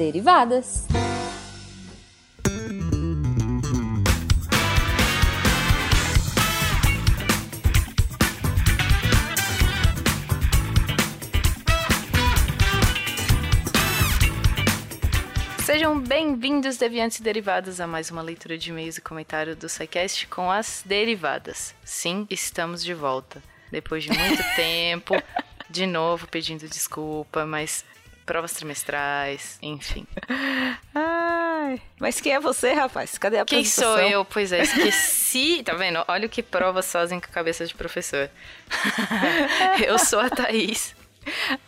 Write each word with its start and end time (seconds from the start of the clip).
Derivadas. 0.00 0.86
Sejam 15.66 16.00
bem-vindos, 16.00 16.78
deviantes 16.78 17.18
e 17.18 17.22
derivados, 17.22 17.78
a 17.78 17.86
mais 17.86 18.10
uma 18.10 18.22
leitura 18.22 18.56
de 18.56 18.70
e-mails 18.70 18.96
e 18.96 19.02
comentário 19.02 19.54
do 19.54 19.68
SciCast 19.68 20.26
com 20.28 20.50
as 20.50 20.82
derivadas. 20.82 21.74
Sim, 21.84 22.26
estamos 22.30 22.82
de 22.82 22.94
volta. 22.94 23.42
Depois 23.70 24.02
de 24.02 24.16
muito 24.16 24.42
tempo, 24.56 25.22
de 25.68 25.84
novo 25.84 26.26
pedindo 26.26 26.66
desculpa, 26.66 27.44
mas 27.44 27.84
provas 28.30 28.52
trimestrais, 28.52 29.58
enfim. 29.60 30.06
Ai, 30.94 31.82
mas 31.98 32.20
quem 32.20 32.32
é 32.32 32.38
você, 32.38 32.72
rapaz? 32.72 33.18
Cadê 33.18 33.40
a 33.40 33.44
Quem 33.44 33.64
sou 33.64 33.98
eu? 33.98 34.24
Pois 34.24 34.52
é, 34.52 34.62
esqueci. 34.62 35.64
Tá 35.64 35.74
vendo? 35.74 36.04
Olha 36.06 36.26
o 36.26 36.28
que 36.28 36.40
provas 36.40 36.92
fazem 36.92 37.18
com 37.18 37.26
a 37.26 37.30
cabeça 37.30 37.66
de 37.66 37.74
professor. 37.74 38.30
eu 39.84 39.98
sou 39.98 40.20
a 40.20 40.30
Thaís. 40.30 40.94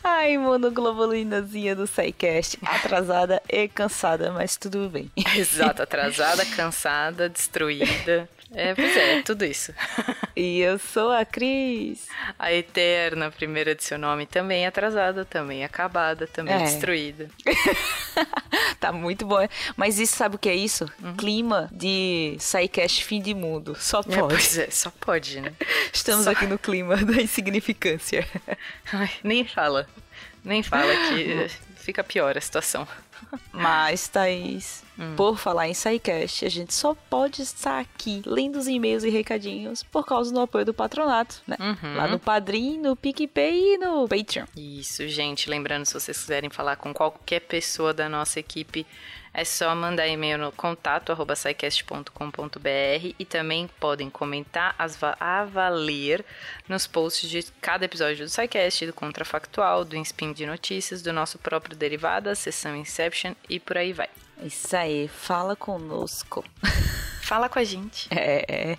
Ai, 0.05 0.39
monoglobulinazinha 0.39 1.75
do 1.75 1.85
SciCast. 1.85 2.57
Atrasada 2.65 3.43
e 3.49 3.67
cansada, 3.67 4.31
mas 4.31 4.57
tudo 4.57 4.89
bem. 4.89 5.11
Exato, 5.35 5.83
atrasada, 5.83 6.47
cansada, 6.47 7.29
destruída. 7.29 8.29
É, 8.55 8.75
pois 8.75 8.97
é, 8.97 9.23
tudo 9.23 9.45
isso. 9.45 9.73
E 10.35 10.61
eu 10.61 10.79
sou 10.79 11.13
a 11.13 11.27
Cris. 11.27 12.09
A 12.39 12.51
Eterna, 12.51 13.31
primeira 13.31 13.75
de 13.75 13.85
seu 13.85 13.99
nome, 13.99 14.25
também 14.25 14.67
atrasada, 14.67 15.27
também 15.27 15.63
acabada, 15.63 16.27
também 16.27 16.55
É. 16.55 16.59
destruída. 16.65 17.29
Tá 18.81 18.91
muito 18.93 19.25
bom. 19.27 19.47
Mas 19.77 19.99
isso 19.99 20.17
sabe 20.17 20.37
o 20.37 20.39
que 20.39 20.49
é 20.49 20.55
isso? 20.57 20.91
Clima 21.17 21.69
de 21.71 22.37
SciCast 22.41 23.05
fim 23.05 23.21
de 23.23 23.33
mundo. 23.35 23.77
Só 23.79 24.01
É, 24.01 24.03
pode. 24.03 24.35
pois 24.35 24.59
é, 24.59 24.71
só 24.71 24.91
pode, 24.91 25.41
né? 25.41 25.53
Estamos 25.93 26.25
só- 26.25 26.33
aqui 26.33 26.47
no 26.47 26.59
clima 26.59 26.97
da 26.97 27.21
insignificância. 27.23 28.27
Ai, 28.93 29.11
nem 29.23 29.45
fala. 29.47 29.87
Nem 30.45 30.63
fala 30.63 30.93
que 31.09 31.47
fica 31.77 32.03
pior 32.03 32.37
a 32.37 32.41
situação. 32.41 32.87
Mas, 33.53 34.09
Thaís, 34.09 34.82
Hum. 34.99 35.17
por 35.17 35.39
falar 35.39 35.69
em 35.69 35.75
SciCast, 35.75 36.45
a 36.45 36.51
gente 36.51 36.75
só 36.75 36.95
pode 37.09 37.41
estar 37.41 37.81
aqui 37.81 38.23
lendo 38.27 38.59
os 38.59 38.69
e-mails 38.69 39.05
e 39.05 39.09
recadinhos 39.09 39.83
por 39.83 40.05
causa 40.05 40.33
do 40.33 40.41
apoio 40.41 40.67
do 40.67 40.75
patronato, 40.75 41.43
né? 41.47 41.57
Uhum. 41.59 41.97
Lá 41.97 42.07
no 42.07 42.19
Padrim, 42.19 42.79
no 42.79 42.95
PicPay 42.95 43.75
e 43.75 43.79
no 43.79 44.07
Patreon. 44.07 44.45
Isso, 44.55 45.09
gente. 45.09 45.49
Lembrando, 45.49 45.87
se 45.87 45.95
vocês 45.95 46.19
quiserem 46.19 46.51
falar 46.51 46.77
com 46.77 46.93
qualquer 46.93 47.41
pessoa 47.41 47.95
da 47.95 48.07
nossa 48.09 48.39
equipe, 48.39 48.87
é 49.35 49.45
só 49.45 49.75
mandar 49.75 50.07
e-mail 50.07 50.37
no 50.37 50.53
contato 50.53 51.11
arroba 51.11 51.35
e 53.19 53.25
também 53.25 53.69
podem 53.81 54.11
comentar, 54.11 54.75
avaler 55.19 56.23
nos 56.69 56.87
posts 56.87 57.31
de 57.31 57.43
cada 57.61 57.87
episódio 57.87 58.27
do 58.27 58.29
SciCast, 58.29 58.87
do 58.87 58.93
Contrafactual, 58.93 59.87
do 59.87 59.97
Spin 59.97 60.35
de 60.35 60.45
Notícias, 60.45 61.01
do 61.01 61.13
nosso 61.15 61.39
próprio 61.39 61.75
Derivada, 61.75 62.35
sessão 62.35 62.77
Inception 62.77 63.33
e 63.49 63.59
por 63.59 63.79
aí 63.79 63.95
vai. 63.95 64.09
Isso 64.45 64.77
aí, 64.77 65.09
fala 65.09 65.55
conosco. 65.57 66.45
Fala 67.23 67.49
com 67.49 67.59
a 67.59 67.65
gente. 67.65 68.09
É, 68.11 68.45
é. 68.73 68.79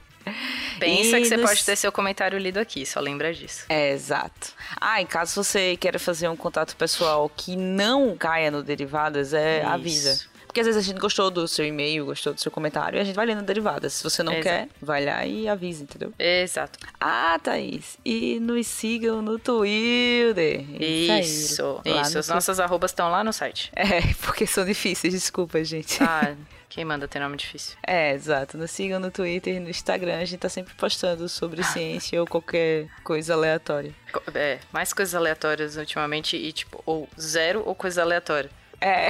Pensa 0.80 1.18
E 1.18 1.22
que 1.24 1.28
você 1.28 1.38
nos- 1.38 1.50
pode 1.50 1.66
ter 1.66 1.76
seu 1.76 1.92
comentário 1.92 2.38
lido 2.38 2.60
aqui, 2.60 2.86
só 2.86 3.00
lembra 3.00 3.34
disso. 3.34 3.66
É, 3.68 3.92
exato. 3.92 4.50
Ah, 4.80 5.02
em 5.02 5.06
caso 5.08 5.44
você 5.44 5.76
queira 5.78 5.98
fazer 5.98 6.28
um 6.28 6.36
contato 6.36 6.76
pessoal 6.76 7.30
que 7.36 7.56
não 7.56 8.16
caia 8.16 8.52
no 8.52 8.62
Derivadas, 8.62 9.34
é 9.34 9.60
Isso. 9.62 9.68
avisa. 9.70 10.22
Porque 10.54 10.60
às 10.60 10.68
vezes 10.68 10.84
a 10.84 10.86
gente 10.86 11.00
gostou 11.00 11.32
do 11.32 11.48
seu 11.48 11.66
e-mail, 11.66 12.06
gostou 12.06 12.32
do 12.32 12.40
seu 12.40 12.52
comentário, 12.52 12.98
e 12.98 13.02
a 13.02 13.04
gente 13.04 13.16
vai 13.16 13.26
lendo 13.26 13.42
Derivadas. 13.42 13.94
Se 13.94 14.04
você 14.04 14.22
não 14.22 14.34
Exato. 14.34 14.44
quer, 14.44 14.70
vai 14.80 15.04
lá 15.04 15.26
e 15.26 15.48
avisa, 15.48 15.82
entendeu? 15.82 16.14
Exato. 16.20 16.78
Ah, 17.02 17.40
Thaís, 17.42 17.98
e 18.06 18.40
nos 18.40 18.68
sigam 18.68 19.20
no 19.20 19.40
Twitter. 19.40 20.64
Isso, 20.80 21.82
isso. 21.84 22.18
As 22.20 22.28
nossas 22.28 22.60
arrobas 22.60 22.92
estão 22.92 23.10
lá 23.10 23.24
no 23.24 23.34
site. 23.34 23.72
É, 23.76 24.14
porque 24.24 24.46
são 24.46 24.64
difíceis, 24.64 25.12
desculpa, 25.12 25.64
gente. 25.64 25.98
Ah, 26.04 26.36
quem 26.70 26.86
manda 26.86 27.08
ter 27.08 27.20
nome 27.20 27.36
difícil? 27.36 27.76
É, 27.82 28.14
exato. 28.14 28.56
Nos 28.56 28.70
sigam 28.70 29.00
no 29.00 29.10
Twitter 29.10 29.56
e 29.56 29.60
no 29.60 29.72
Instagram. 29.72 30.20
A 30.20 30.26
gente 30.26 30.40
tá 30.40 30.50
sempre 30.50 30.76
postando 30.76 31.28
sobre 31.28 31.64
ciência 31.66 32.22
ou 32.22 32.28
qualquer 32.28 32.90
coisa 33.04 33.34
aleatória. 33.34 33.92
É, 34.36 34.60
mais 34.72 34.94
coisas 34.94 35.16
aleatórias 35.16 35.78
ultimamente 35.78 36.38
e 36.38 36.52
tipo, 36.52 36.80
ou 36.86 37.10
zero 37.20 37.64
ou 37.66 37.74
coisa 37.74 38.04
aleatória. 38.04 38.52
É, 38.80 39.08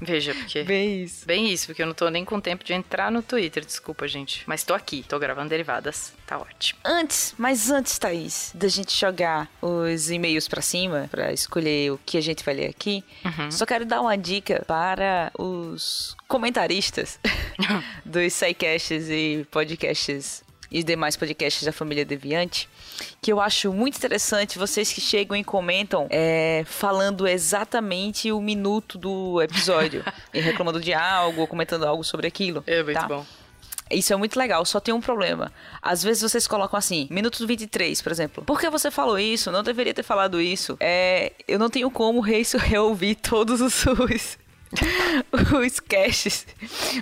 Veja, 0.00 0.34
porque. 0.34 0.62
bem 0.62 1.02
isso. 1.02 1.26
Bem 1.26 1.50
isso, 1.50 1.66
porque 1.66 1.82
eu 1.82 1.86
não 1.86 1.94
tô 1.94 2.08
nem 2.08 2.24
com 2.24 2.40
tempo 2.40 2.64
de 2.64 2.72
entrar 2.72 3.10
no 3.10 3.22
Twitter, 3.22 3.64
desculpa, 3.64 4.06
gente. 4.06 4.42
Mas 4.46 4.64
tô 4.64 4.74
aqui, 4.74 5.04
tô 5.06 5.18
gravando 5.18 5.48
derivadas, 5.48 6.12
tá 6.26 6.38
ótimo. 6.38 6.78
Antes, 6.84 7.34
mas 7.38 7.70
antes, 7.70 7.98
Thaís, 7.98 8.52
da 8.54 8.68
gente 8.68 8.98
jogar 8.98 9.50
os 9.60 10.10
e-mails 10.10 10.48
pra 10.48 10.60
cima, 10.60 11.08
pra 11.10 11.32
escolher 11.32 11.92
o 11.92 12.00
que 12.04 12.16
a 12.16 12.20
gente 12.20 12.44
vai 12.44 12.54
ler 12.54 12.70
aqui, 12.70 13.04
só 13.50 13.66
quero 13.66 13.84
dar 13.84 14.00
uma 14.00 14.16
dica 14.16 14.64
para 14.66 15.30
os 15.38 16.16
comentaristas 16.26 17.18
dos 18.04 18.32
sidecasts 18.32 19.08
e 19.08 19.46
podcasts 19.50 20.42
e 20.70 20.82
demais 20.82 21.16
podcasts 21.16 21.64
da 21.64 21.72
família 21.72 22.04
Deviante, 22.04 22.68
que 23.20 23.32
eu 23.32 23.40
acho 23.40 23.72
muito 23.72 23.96
interessante 23.96 24.58
vocês 24.58 24.92
que 24.92 25.00
chegam 25.00 25.36
e 25.36 25.44
comentam 25.44 26.06
é, 26.10 26.64
falando 26.66 27.26
exatamente 27.26 28.30
o 28.32 28.40
minuto 28.40 28.98
do 28.98 29.40
episódio, 29.42 30.04
e 30.32 30.40
reclamando 30.40 30.80
de 30.80 30.92
algo, 30.92 31.42
ou 31.42 31.46
comentando 31.46 31.84
algo 31.84 32.04
sobre 32.04 32.26
aquilo. 32.26 32.62
É 32.66 32.82
muito 32.82 33.00
tá? 33.00 33.06
bom. 33.06 33.24
Isso 33.90 34.12
é 34.12 34.16
muito 34.16 34.38
legal, 34.38 34.64
só 34.64 34.80
tem 34.80 34.92
um 34.92 35.00
problema. 35.00 35.50
Às 35.80 36.02
vezes 36.02 36.22
vocês 36.22 36.46
colocam 36.46 36.78
assim, 36.78 37.08
minuto 37.10 37.46
23, 37.46 38.02
por 38.02 38.12
exemplo. 38.12 38.44
Por 38.44 38.60
que 38.60 38.68
você 38.68 38.90
falou 38.90 39.18
isso? 39.18 39.50
Não 39.50 39.62
deveria 39.62 39.94
ter 39.94 40.02
falado 40.02 40.40
isso. 40.40 40.76
É, 40.80 41.32
eu 41.46 41.58
não 41.58 41.70
tenho 41.70 41.90
como 41.90 42.20
reouvir 42.58 43.14
todos 43.14 43.60
os, 43.60 43.86
os, 43.86 44.38
os 45.64 45.80
caches 45.80 46.46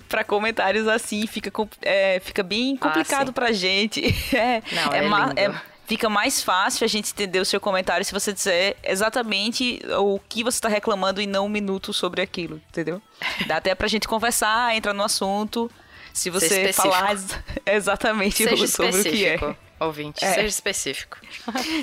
pra 0.08 0.22
comentários 0.24 0.86
assim. 0.88 1.26
Fica, 1.26 1.50
é, 1.82 2.20
fica 2.20 2.42
bem 2.42 2.76
complicado 2.76 3.28
sim. 3.28 3.32
pra 3.32 3.52
gente. 3.52 4.02
É, 4.36 4.62
Não, 4.72 4.92
é 4.92 5.02
ma- 5.02 5.26
lindo. 5.34 5.60
Fica 5.86 6.08
mais 6.10 6.42
fácil 6.42 6.84
a 6.84 6.88
gente 6.88 7.12
entender 7.12 7.38
o 7.38 7.44
seu 7.44 7.60
comentário 7.60 8.04
se 8.04 8.12
você 8.12 8.32
disser 8.32 8.76
exatamente 8.82 9.80
o 10.00 10.18
que 10.28 10.42
você 10.42 10.56
está 10.56 10.68
reclamando 10.68 11.20
e 11.20 11.28
não 11.28 11.46
um 11.46 11.48
minuto 11.48 11.92
sobre 11.92 12.20
aquilo, 12.20 12.60
entendeu? 12.70 13.00
Dá 13.46 13.58
até 13.58 13.72
pra 13.72 13.86
gente 13.86 14.08
conversar, 14.08 14.74
entrar 14.74 14.92
no 14.92 15.04
assunto. 15.04 15.70
Se 16.12 16.28
você 16.28 16.72
falar 16.72 17.12
ex- 17.12 17.38
exatamente 17.64 18.42
Seja 18.42 18.66
sobre 18.66 19.00
o 19.00 19.04
que 19.04 19.26
é. 19.26 19.38
ouvinte, 19.78 20.24
É. 20.24 20.32
seja 20.34 20.48
específico. 20.48 21.18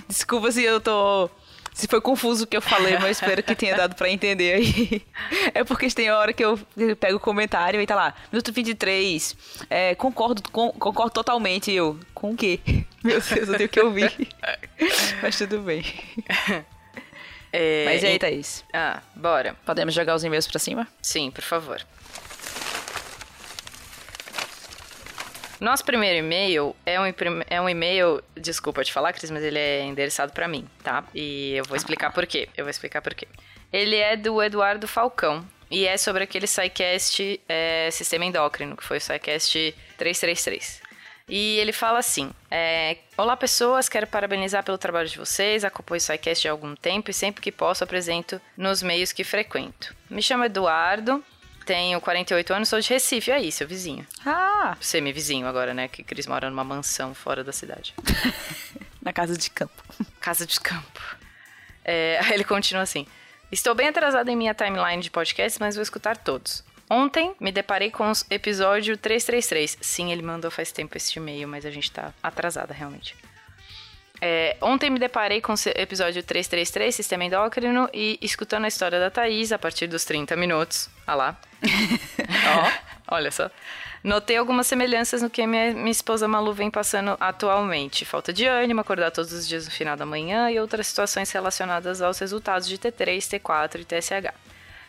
Desculpa 0.08 0.52
se 0.52 0.62
eu 0.64 0.82
tô. 0.82 1.30
Se 1.74 1.88
foi 1.88 2.00
confuso 2.00 2.44
o 2.44 2.48
que 2.48 2.56
eu 2.56 2.62
falei, 2.62 2.98
mas 3.00 3.18
espero 3.18 3.42
que 3.42 3.56
tenha 3.56 3.76
dado 3.76 3.96
pra 3.96 4.08
entender 4.10 4.54
aí. 4.54 5.02
É 5.54 5.64
porque 5.64 5.88
tem 5.90 6.12
hora 6.12 6.32
que 6.32 6.44
eu 6.46 6.58
pego 7.00 7.18
o 7.18 7.20
comentário 7.20 7.82
e 7.82 7.86
tá 7.88 7.96
lá, 7.96 8.14
minuto 8.32 8.54
23, 8.54 9.36
é, 9.70 9.96
concordo, 9.96 10.42
com- 10.52 10.72
concordo 10.72 11.12
totalmente. 11.12 11.72
Eu, 11.72 12.00
com 12.14 12.32
o 12.32 12.36
quê? 12.38 12.60
Meu 13.04 13.20
Deus, 13.20 13.50
eu 13.50 13.58
tenho 13.58 13.70
que 13.70 13.80
ouvir. 13.82 14.12
Mas 15.22 15.38
tudo 15.38 15.60
bem. 15.60 15.84
É, 17.52 17.86
Mas 17.86 18.04
e 18.04 18.08
aí, 18.08 18.20
Thaís? 18.20 18.64
Ah, 18.74 19.02
bora. 19.16 19.56
Podemos 19.66 19.94
jogar 19.94 20.16
os 20.16 20.24
e-mails 20.24 20.48
pra 20.48 20.60
cima? 20.60 20.88
Sim, 21.02 21.30
por 21.32 21.44
favor. 21.44 21.82
Nosso 25.64 25.86
primeiro 25.86 26.18
e-mail 26.18 26.76
é 26.86 27.00
um, 27.00 27.06
é 27.50 27.62
um 27.62 27.70
e-mail, 27.70 28.22
desculpa 28.36 28.84
te 28.84 28.92
falar, 28.92 29.14
Cris, 29.14 29.32
mas 29.32 29.42
ele 29.42 29.58
é 29.58 29.82
endereçado 29.86 30.34
pra 30.34 30.46
mim, 30.46 30.68
tá? 30.84 31.06
E 31.16 31.54
eu 31.54 31.64
vou 31.64 31.78
explicar 31.78 32.12
por 32.12 32.26
quê. 32.26 32.50
Eu 32.58 32.66
vou 32.66 32.70
explicar 32.70 33.02
por 33.02 33.14
quê. 33.14 33.26
Ele 33.72 33.96
é 33.96 34.18
do 34.18 34.44
Eduardo 34.44 34.90
Falcão 34.90 35.48
e 35.72 35.88
é 35.88 35.96
sobre 35.96 36.26
aquele 36.26 36.48
SciCast 36.48 37.40
é, 37.48 37.88
Sistema 37.94 38.26
Endócrino, 38.26 38.76
que 38.76 38.84
foi 38.84 38.98
o 38.98 39.00
SciCast 39.00 39.74
333. 39.98 40.82
E 41.30 41.58
ele 41.60 41.72
fala 41.72 42.00
assim: 42.00 42.30
é, 42.52 42.98
Olá 43.16 43.38
pessoas, 43.38 43.88
quero 43.88 44.06
parabenizar 44.06 44.66
pelo 44.66 44.78
trabalho 44.78 45.08
de 45.08 45.18
vocês, 45.18 45.64
acompanho 45.64 46.00
o 46.00 46.02
SciCast 46.02 46.46
há 46.46 46.52
algum 46.52 46.76
tempo 46.76 47.10
e 47.10 47.14
sempre 47.14 47.42
que 47.42 47.54
posso 47.54 47.86
apresento 47.86 48.42
nos 48.58 48.84
meios 48.84 49.14
que 49.14 49.24
frequento. 49.24 49.96
Me 50.10 50.22
chamo 50.22 50.44
Eduardo, 50.44 51.24
tenho 51.66 52.02
48 52.02 52.54
anos, 52.54 52.70
sou 52.70 52.82
de 52.82 52.90
Recife, 52.90 53.32
aí, 53.32 53.50
seu 53.50 53.66
vizinho. 53.66 54.06
Ah, 54.26 54.53
Semi-vizinho 54.80 55.48
agora, 55.48 55.74
né? 55.74 55.88
Que 55.88 56.04
Cris 56.04 56.28
mora 56.28 56.50
numa 56.50 56.64
mansão 56.64 57.14
fora 57.14 57.44
da 57.44 57.52
cidade. 57.52 57.94
na 59.02 59.12
casa 59.12 59.38
de 59.38 59.50
campo. 59.50 59.84
Casa 60.20 60.46
de 60.46 60.60
campo. 60.60 61.02
É, 61.84 62.20
aí 62.22 62.34
ele 62.34 62.44
continua 62.44 62.84
assim: 62.84 63.06
Estou 63.52 63.76
bem 63.76 63.90
atrasada 63.90 64.32
em 64.32 64.36
minha 64.36 64.54
timeline 64.54 65.02
de 65.02 65.12
podcasts, 65.12 65.60
mas 65.60 65.76
vou 65.76 65.84
escutar 65.84 66.18
todos. 66.18 66.64
Ontem 66.90 67.36
me 67.40 67.52
deparei 67.52 67.90
com 67.92 68.12
o 68.12 68.14
episódio 68.30 68.98
333. 68.98 69.78
Sim, 69.82 70.12
ele 70.12 70.22
mandou 70.22 70.52
faz 70.52 70.72
tempo 70.72 70.96
esse 70.98 71.18
e-mail, 71.18 71.48
mas 71.48 71.66
a 71.66 71.72
gente 71.72 71.92
tá 71.92 72.14
atrasada 72.22 72.74
realmente. 72.74 73.16
É, 74.22 74.56
ontem 74.62 74.90
me 74.90 75.00
deparei 75.00 75.42
com 75.42 75.54
o 75.54 75.56
episódio 75.76 76.24
333, 76.24 76.96
Sistema 76.96 77.26
Endócrino, 77.26 77.90
e 77.94 78.18
escutando 78.22 78.66
a 78.66 78.68
história 78.68 79.00
da 79.00 79.10
Thaís 79.10 79.52
a 79.52 79.60
partir 79.60 79.88
dos 79.88 80.06
30 80.06 80.36
minutos. 80.36 80.90
Ah 81.06 81.16
lá. 81.16 81.38
Ó, 83.10 83.16
olha 83.16 83.32
só. 83.32 83.52
Notei 84.04 84.36
algumas 84.36 84.68
semelhanças 84.68 85.22
no 85.22 85.30
que 85.30 85.48
minha, 85.48 85.74
minha 85.74 85.90
esposa 85.90 86.28
Malu 86.28 86.52
vem 86.52 86.70
passando 86.70 87.16
atualmente. 87.22 88.04
Falta 88.04 88.34
de 88.34 88.46
ânimo, 88.46 88.82
acordar 88.82 89.12
todos 89.12 89.32
os 89.32 89.48
dias 89.48 89.66
no 89.66 89.72
final 89.72 89.96
da 89.96 90.06
manhã 90.06 90.52
e 90.52 90.60
outras 90.60 90.88
situações 90.88 91.32
relacionadas 91.32 92.02
aos 92.02 92.20
resultados 92.20 92.68
de 92.68 92.78
T3, 92.78 93.40
T4 93.40 93.80
e 93.80 93.86
TSH. 93.86 94.34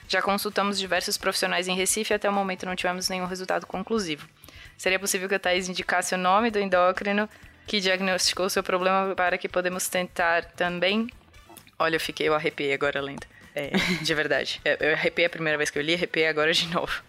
Já 0.09 0.21
consultamos 0.21 0.81
diversos 0.81 1.17
profissionais 1.17 1.69
em 1.69 1.77
Recife 1.77 2.13
e 2.13 2.17
até 2.17 2.29
o 2.29 2.33
momento 2.33 2.67
não 2.67 2.75
tivemos 2.75 3.09
nenhum 3.09 3.27
resultado 3.27 3.67
conclusivo. 3.67 4.29
Seria 4.77 4.99
possível 4.99 5.29
que 5.29 5.37
a 5.37 5.39
Thaís 5.39 5.69
indicasse 5.69 6.15
o 6.15 6.19
nome 6.19 6.51
do 6.51 6.59
endócrino 6.59 7.29
que 7.69 7.81
diagnosticou 7.81 8.51
seu 8.51 8.65
problema 8.65 9.15
para 9.15 9.39
que 9.39 9.49
podemos 9.49 9.89
tentar 9.89 10.45
também. 10.45 11.09
Olha, 11.79 11.97
eu 11.97 12.01
fiquei, 12.01 12.29
eu 12.29 12.35
arrepiei 12.35 12.75
agora 12.75 13.01
lendo. 13.01 13.27
É, 13.55 13.71
de 14.03 14.15
verdade. 14.15 14.61
Eu 14.65 14.93
arrepiei 14.93 15.27
a 15.27 15.31
primeira 15.31 15.57
vez 15.57 15.71
que 15.71 15.79
eu 15.79 15.83
li, 15.83 15.95
arrepiei 15.95 16.27
agora 16.27 16.53
de 16.53 16.67
novo. 16.75 17.03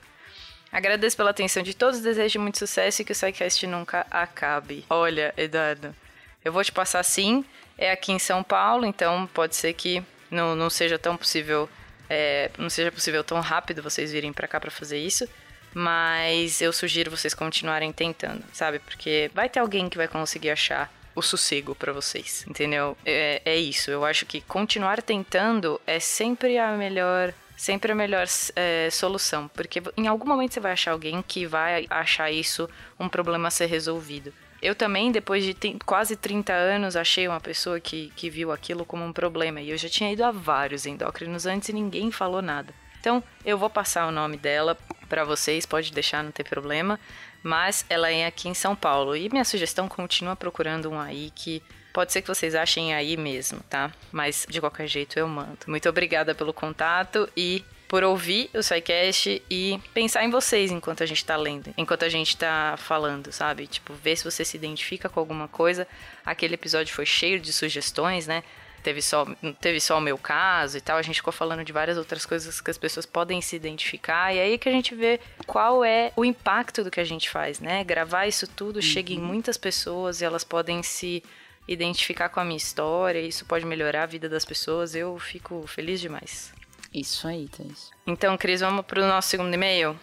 Agradeço 0.75 1.15
pela 1.15 1.29
atenção 1.29 1.63
de 1.63 1.73
todos, 1.73 2.01
desejo 2.01 2.37
muito 2.37 2.59
sucesso 2.59 3.01
e 3.01 3.05
que 3.05 3.13
o 3.13 3.15
SciCast 3.15 3.65
nunca 3.65 4.05
acabe. 4.11 4.83
Olha, 4.89 5.33
Eduardo, 5.37 5.95
eu 6.43 6.51
vou 6.51 6.61
te 6.65 6.71
passar 6.73 7.01
sim. 7.01 7.45
É 7.77 7.91
aqui 7.91 8.11
em 8.11 8.19
São 8.19 8.43
Paulo, 8.43 8.85
então 8.85 9.25
pode 9.33 9.55
ser 9.55 9.71
que 9.71 10.03
não, 10.29 10.53
não 10.53 10.69
seja 10.69 10.99
tão 10.99 11.15
possível, 11.15 11.69
é, 12.09 12.51
não 12.57 12.69
seja 12.69 12.91
possível 12.91 13.23
tão 13.23 13.39
rápido 13.39 13.81
vocês 13.81 14.11
virem 14.11 14.33
para 14.33 14.49
cá 14.49 14.59
para 14.59 14.69
fazer 14.69 14.97
isso. 14.99 15.25
Mas 15.73 16.59
eu 16.59 16.73
sugiro 16.73 17.09
vocês 17.09 17.33
continuarem 17.33 17.93
tentando, 17.93 18.43
sabe? 18.51 18.79
Porque 18.79 19.31
vai 19.33 19.47
ter 19.47 19.61
alguém 19.61 19.87
que 19.87 19.95
vai 19.95 20.09
conseguir 20.09 20.49
achar 20.49 20.91
o 21.15 21.21
sossego 21.21 21.73
para 21.73 21.93
vocês, 21.93 22.43
entendeu? 22.49 22.97
É, 23.05 23.41
é 23.45 23.55
isso. 23.55 23.89
Eu 23.89 24.03
acho 24.03 24.25
que 24.25 24.41
continuar 24.41 25.01
tentando 25.01 25.79
é 25.87 26.01
sempre 26.01 26.57
a 26.57 26.73
melhor 26.73 27.33
sempre 27.55 27.91
a 27.91 27.95
melhor 27.95 28.25
é, 28.55 28.89
solução, 28.91 29.47
porque 29.47 29.81
em 29.97 30.07
algum 30.07 30.27
momento 30.27 30.53
você 30.53 30.59
vai 30.59 30.73
achar 30.73 30.91
alguém 30.91 31.21
que 31.21 31.45
vai 31.45 31.85
achar 31.89 32.31
isso 32.31 32.69
um 32.99 33.07
problema 33.07 33.47
a 33.47 33.51
ser 33.51 33.67
resolvido. 33.67 34.33
Eu 34.61 34.73
também, 34.73 35.11
depois 35.11 35.43
de 35.43 35.55
quase 35.85 36.15
30 36.15 36.51
anos, 36.51 36.95
achei 36.95 37.27
uma 37.27 37.39
pessoa 37.39 37.79
que, 37.79 38.11
que 38.15 38.29
viu 38.29 38.51
aquilo 38.51 38.85
como 38.85 39.03
um 39.05 39.13
problema. 39.13 39.61
E 39.61 39.69
eu 39.69 39.77
já 39.77 39.87
tinha 39.87 40.11
ido 40.11 40.23
a 40.23 40.31
vários 40.31 40.85
endócrinos 40.85 41.45
antes 41.45 41.69
e 41.69 41.73
ninguém 41.73 42.09
falou 42.09 42.41
nada. 42.41 42.73
Então, 42.99 43.23
eu 43.45 43.59
vou 43.59 43.69
passar 43.69 44.07
o 44.07 44.11
nome 44.11 44.37
dela 44.37 44.75
para 45.07 45.23
vocês, 45.23 45.67
pode 45.67 45.91
deixar, 45.91 46.23
não 46.23 46.31
tem 46.31 46.43
problema. 46.43 46.99
Mas 47.43 47.85
ela 47.87 48.09
é 48.09 48.25
aqui 48.25 48.49
em 48.49 48.55
São 48.55 48.75
Paulo. 48.75 49.15
E 49.15 49.29
minha 49.29 49.45
sugestão 49.45 49.87
continua 49.87 50.35
procurando 50.35 50.89
um 50.89 50.99
aí 50.99 51.31
que 51.35 51.61
pode 51.95 52.11
ser 52.11 52.21
que 52.21 52.27
vocês 52.27 52.53
achem 52.53 52.93
aí 52.93 53.15
mesmo, 53.15 53.61
tá? 53.69 53.89
Mas 54.11 54.45
de 54.49 54.59
qualquer 54.59 54.85
jeito 54.85 55.17
eu 55.17 55.25
mando. 55.29 55.59
Muito 55.65 55.87
obrigada 55.87 56.35
pelo 56.35 56.51
contato 56.51 57.29
e 57.37 57.63
por 57.87 58.03
ouvir 58.03 58.49
o 58.53 58.61
SciCast 58.61 59.41
e 59.49 59.79
pensar 59.93 60.25
em 60.25 60.29
vocês 60.29 60.71
enquanto 60.71 61.03
a 61.03 61.05
gente 61.05 61.23
tá 61.23 61.37
lendo, 61.37 61.73
enquanto 61.77 62.03
a 62.03 62.09
gente 62.09 62.35
tá 62.35 62.75
falando, 62.77 63.31
sabe? 63.31 63.65
Tipo, 63.65 63.93
ver 63.93 64.17
se 64.17 64.25
você 64.25 64.43
se 64.43 64.57
identifica 64.57 65.07
com 65.07 65.21
alguma 65.21 65.47
coisa. 65.47 65.87
Aquele 66.25 66.55
episódio 66.55 66.93
foi 66.93 67.05
cheio 67.05 67.39
de 67.39 67.53
sugestões, 67.53 68.27
né? 68.27 68.43
teve 68.83 69.01
só, 69.01 69.25
teve 69.59 69.79
só 69.79 69.97
o 69.97 70.01
meu 70.01 70.15
caso 70.15 70.77
e 70.77 70.81
tal, 70.81 70.97
a 70.97 71.01
gente 71.01 71.15
ficou 71.15 71.33
falando 71.33 71.63
de 71.63 71.73
várias 71.73 71.97
outras 71.97 72.23
coisas 72.23 72.61
que 72.61 72.69
as 72.69 72.77
pessoas 72.77 73.03
podem 73.03 73.41
se 73.41 73.55
identificar, 73.55 74.31
e 74.31 74.39
aí 74.39 74.59
que 74.59 74.69
a 74.69 74.71
gente 74.71 74.93
vê 74.93 75.19
qual 75.47 75.83
é 75.83 76.11
o 76.15 76.23
impacto 76.23 76.83
do 76.83 76.91
que 76.91 76.99
a 76.99 77.03
gente 77.03 77.27
faz, 77.27 77.59
né? 77.59 77.83
Gravar 77.83 78.27
isso 78.27 78.45
tudo 78.47 78.75
uhum. 78.75 78.81
chega 78.83 79.11
em 79.11 79.17
muitas 79.17 79.57
pessoas 79.57 80.21
e 80.21 80.25
elas 80.25 80.43
podem 80.43 80.83
se 80.83 81.23
identificar 81.67 82.29
com 82.29 82.39
a 82.39 82.45
minha 82.45 82.57
história, 82.57 83.19
isso 83.19 83.45
pode 83.45 83.65
melhorar 83.65 84.03
a 84.03 84.07
vida 84.07 84.29
das 84.29 84.45
pessoas, 84.45 84.95
eu 84.95 85.17
fico 85.19 85.65
feliz 85.67 85.99
demais. 85.99 86.53
Isso 86.93 87.27
aí, 87.27 87.47
Thaís. 87.49 87.91
Então, 88.07 88.37
Cris, 88.37 88.61
vamos 88.61 88.85
pro 88.85 89.05
nosso 89.05 89.29
segundo 89.29 89.53
e-mail? 89.53 89.99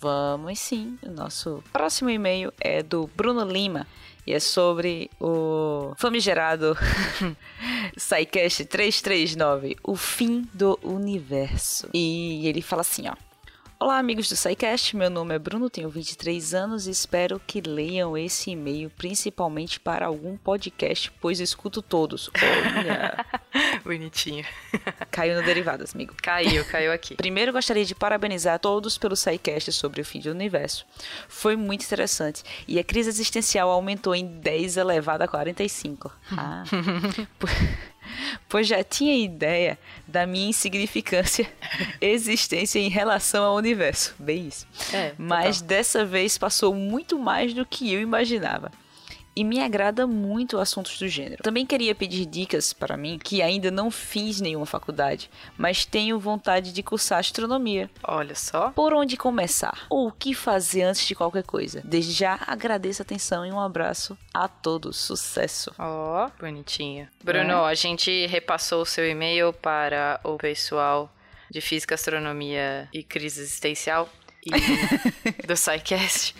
Vamos 0.00 0.58
sim. 0.58 0.98
O 1.02 1.10
nosso 1.10 1.64
próximo 1.72 2.10
e-mail 2.10 2.52
é 2.60 2.82
do 2.82 3.08
Bruno 3.16 3.44
Lima. 3.44 3.86
E 4.26 4.34
é 4.34 4.40
sobre 4.40 5.10
o 5.18 5.94
famigerado 5.96 6.76
SciCast 7.96 8.66
339, 8.66 9.78
o 9.82 9.96
fim 9.96 10.46
do 10.52 10.78
universo. 10.82 11.88
E 11.94 12.46
ele 12.46 12.60
fala 12.60 12.82
assim, 12.82 13.08
ó. 13.08 13.14
Olá, 13.80 13.98
amigos 13.98 14.28
do 14.28 14.34
SciCast. 14.34 14.96
Meu 14.96 15.08
nome 15.08 15.36
é 15.36 15.38
Bruno, 15.38 15.70
tenho 15.70 15.88
23 15.88 16.52
anos 16.52 16.88
e 16.88 16.90
espero 16.90 17.40
que 17.46 17.60
leiam 17.60 18.18
esse 18.18 18.50
e-mail, 18.50 18.90
principalmente 18.90 19.78
para 19.78 20.06
algum 20.06 20.36
podcast, 20.36 21.12
pois 21.20 21.38
escuto 21.38 21.80
todos. 21.80 22.28
Olha. 22.76 23.24
Bonitinho. 23.84 24.44
Caiu 25.12 25.36
no 25.36 25.44
Derivadas, 25.44 25.94
amigo. 25.94 26.12
Caiu, 26.20 26.64
caiu 26.64 26.92
aqui. 26.92 27.14
Primeiro, 27.14 27.52
gostaria 27.52 27.84
de 27.84 27.94
parabenizar 27.94 28.58
todos 28.58 28.98
pelo 28.98 29.14
SciCast 29.14 29.70
sobre 29.70 30.00
o 30.00 30.04
fim 30.04 30.18
do 30.18 30.32
universo. 30.32 30.84
Foi 31.28 31.54
muito 31.54 31.84
interessante. 31.84 32.42
E 32.66 32.80
a 32.80 32.84
crise 32.84 33.08
existencial 33.10 33.70
aumentou 33.70 34.12
em 34.12 34.26
10 34.26 34.76
elevado 34.76 35.22
a 35.22 35.28
45. 35.28 36.12
Ah. 36.32 36.64
pois 38.48 38.66
já 38.66 38.82
tinha 38.82 39.14
ideia 39.16 39.78
da 40.06 40.26
minha 40.26 40.48
insignificância 40.48 41.50
existência 42.00 42.78
em 42.78 42.88
relação 42.88 43.44
ao 43.44 43.56
universo. 43.56 44.14
Bem 44.18 44.48
isso. 44.48 44.66
É, 44.92 45.12
Mas 45.18 45.60
dessa 45.60 46.04
vez 46.04 46.38
passou 46.38 46.74
muito 46.74 47.18
mais 47.18 47.52
do 47.52 47.66
que 47.66 47.92
eu 47.92 48.00
imaginava 48.00 48.70
e 49.38 49.44
me 49.44 49.60
agrada 49.60 50.04
muito 50.04 50.58
assuntos 50.58 50.98
do 50.98 51.06
gênero. 51.06 51.44
Também 51.44 51.64
queria 51.64 51.94
pedir 51.94 52.26
dicas 52.26 52.72
para 52.72 52.96
mim, 52.96 53.20
que 53.22 53.40
ainda 53.40 53.70
não 53.70 53.88
fiz 53.88 54.40
nenhuma 54.40 54.66
faculdade, 54.66 55.30
mas 55.56 55.84
tenho 55.84 56.18
vontade 56.18 56.72
de 56.72 56.82
cursar 56.82 57.20
astronomia. 57.20 57.88
Olha 58.02 58.34
só. 58.34 58.72
Por 58.72 58.92
onde 58.92 59.16
começar? 59.16 59.86
Ou 59.88 60.08
o 60.08 60.12
que 60.12 60.34
fazer 60.34 60.82
antes 60.82 61.06
de 61.06 61.14
qualquer 61.14 61.44
coisa? 61.44 61.80
Desde 61.84 62.10
já 62.10 62.40
agradeço 62.48 63.00
a 63.00 63.04
atenção 63.04 63.46
e 63.46 63.52
um 63.52 63.60
abraço 63.60 64.18
a 64.34 64.48
todos. 64.48 64.96
Sucesso. 64.96 65.72
Ó, 65.78 66.26
oh, 66.26 66.30
bonitinho. 66.40 67.06
Bruno, 67.22 67.52
é. 67.52 67.70
a 67.70 67.74
gente 67.74 68.26
repassou 68.26 68.82
o 68.82 68.86
seu 68.86 69.08
e-mail 69.08 69.52
para 69.52 70.18
o 70.24 70.36
pessoal 70.36 71.14
de 71.48 71.60
Física, 71.60 71.94
Astronomia 71.94 72.88
e 72.92 73.04
Crise 73.04 73.40
Existencial 73.40 74.08
e 74.44 74.50
do 75.46 75.56
SciCast. 75.56 76.34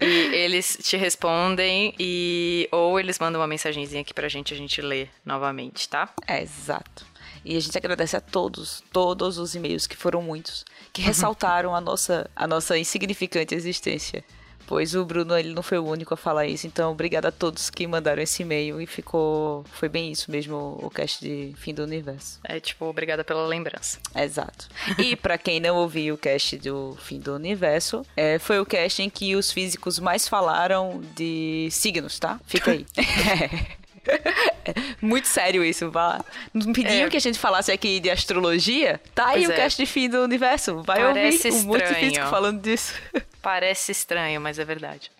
E 0.00 0.34
eles 0.34 0.78
te 0.82 0.96
respondem 0.96 1.94
e 1.98 2.68
ou 2.70 3.00
eles 3.00 3.18
mandam 3.18 3.40
uma 3.40 3.46
mensagenzinha 3.46 4.02
aqui 4.02 4.12
pra 4.12 4.28
gente, 4.28 4.52
a 4.52 4.56
gente 4.56 4.80
lê 4.82 5.08
novamente, 5.24 5.88
tá? 5.88 6.12
É, 6.26 6.42
exato. 6.42 7.06
E 7.44 7.56
a 7.56 7.60
gente 7.60 7.78
agradece 7.78 8.16
a 8.16 8.20
todos, 8.20 8.82
todos 8.92 9.38
os 9.38 9.54
e-mails, 9.54 9.86
que 9.86 9.96
foram 9.96 10.20
muitos, 10.20 10.64
que 10.92 11.00
ressaltaram 11.00 11.74
a 11.74 11.80
nossa, 11.80 12.28
a 12.34 12.46
nossa 12.46 12.76
insignificante 12.76 13.54
existência 13.54 14.24
pois 14.66 14.94
o 14.94 15.04
Bruno 15.04 15.36
ele 15.36 15.54
não 15.54 15.62
foi 15.62 15.78
o 15.78 15.84
único 15.84 16.14
a 16.14 16.16
falar 16.16 16.46
isso. 16.46 16.66
Então, 16.66 16.92
obrigada 16.92 17.28
a 17.28 17.32
todos 17.32 17.70
que 17.70 17.86
mandaram 17.86 18.22
esse 18.22 18.42
e-mail 18.42 18.80
e 18.80 18.86
ficou 18.86 19.64
foi 19.72 19.88
bem 19.88 20.12
isso 20.12 20.30
mesmo 20.30 20.78
o 20.82 20.90
cast 20.90 21.20
de 21.24 21.54
fim 21.56 21.74
do 21.74 21.82
universo. 21.82 22.38
É 22.44 22.60
tipo, 22.60 22.84
obrigada 22.86 23.24
pela 23.24 23.46
lembrança. 23.46 23.98
Exato. 24.14 24.68
E 24.98 25.16
para 25.16 25.38
quem 25.38 25.60
não 25.60 25.76
ouviu 25.76 26.14
o 26.14 26.18
cast 26.18 26.56
do 26.58 26.96
fim 27.00 27.18
do 27.18 27.34
universo, 27.34 28.04
é, 28.16 28.38
foi 28.38 28.58
o 28.60 28.66
cast 28.66 29.02
em 29.02 29.10
que 29.10 29.36
os 29.36 29.50
físicos 29.50 29.98
mais 29.98 30.28
falaram 30.28 31.00
de 31.14 31.68
signos, 31.70 32.18
tá? 32.18 32.40
Fica 32.46 32.72
aí. 32.72 32.86
Muito 35.00 35.28
sério 35.28 35.64
isso, 35.64 35.90
vá. 35.90 36.24
Não 36.52 36.72
pediam 36.72 37.06
é. 37.06 37.10
que 37.10 37.16
a 37.16 37.20
gente 37.20 37.38
falasse 37.38 37.70
aqui 37.70 38.00
de 38.00 38.10
astrologia? 38.10 39.00
Tá 39.14 39.28
aí 39.28 39.44
pois 39.44 39.48
o 39.48 39.52
é. 39.52 39.56
cast 39.56 39.82
de 39.82 39.86
fim 39.86 40.08
do 40.08 40.22
universo. 40.22 40.82
Vai 40.82 41.00
Parece 41.00 41.48
ouvir 41.48 41.58
um 41.58 41.62
monte 41.64 41.86
de 41.86 41.94
físico 41.94 42.26
falando 42.26 42.60
disso. 42.60 42.94
Parece 43.42 43.92
estranho, 43.92 44.40
mas 44.40 44.58
é 44.58 44.64
verdade. 44.64 45.10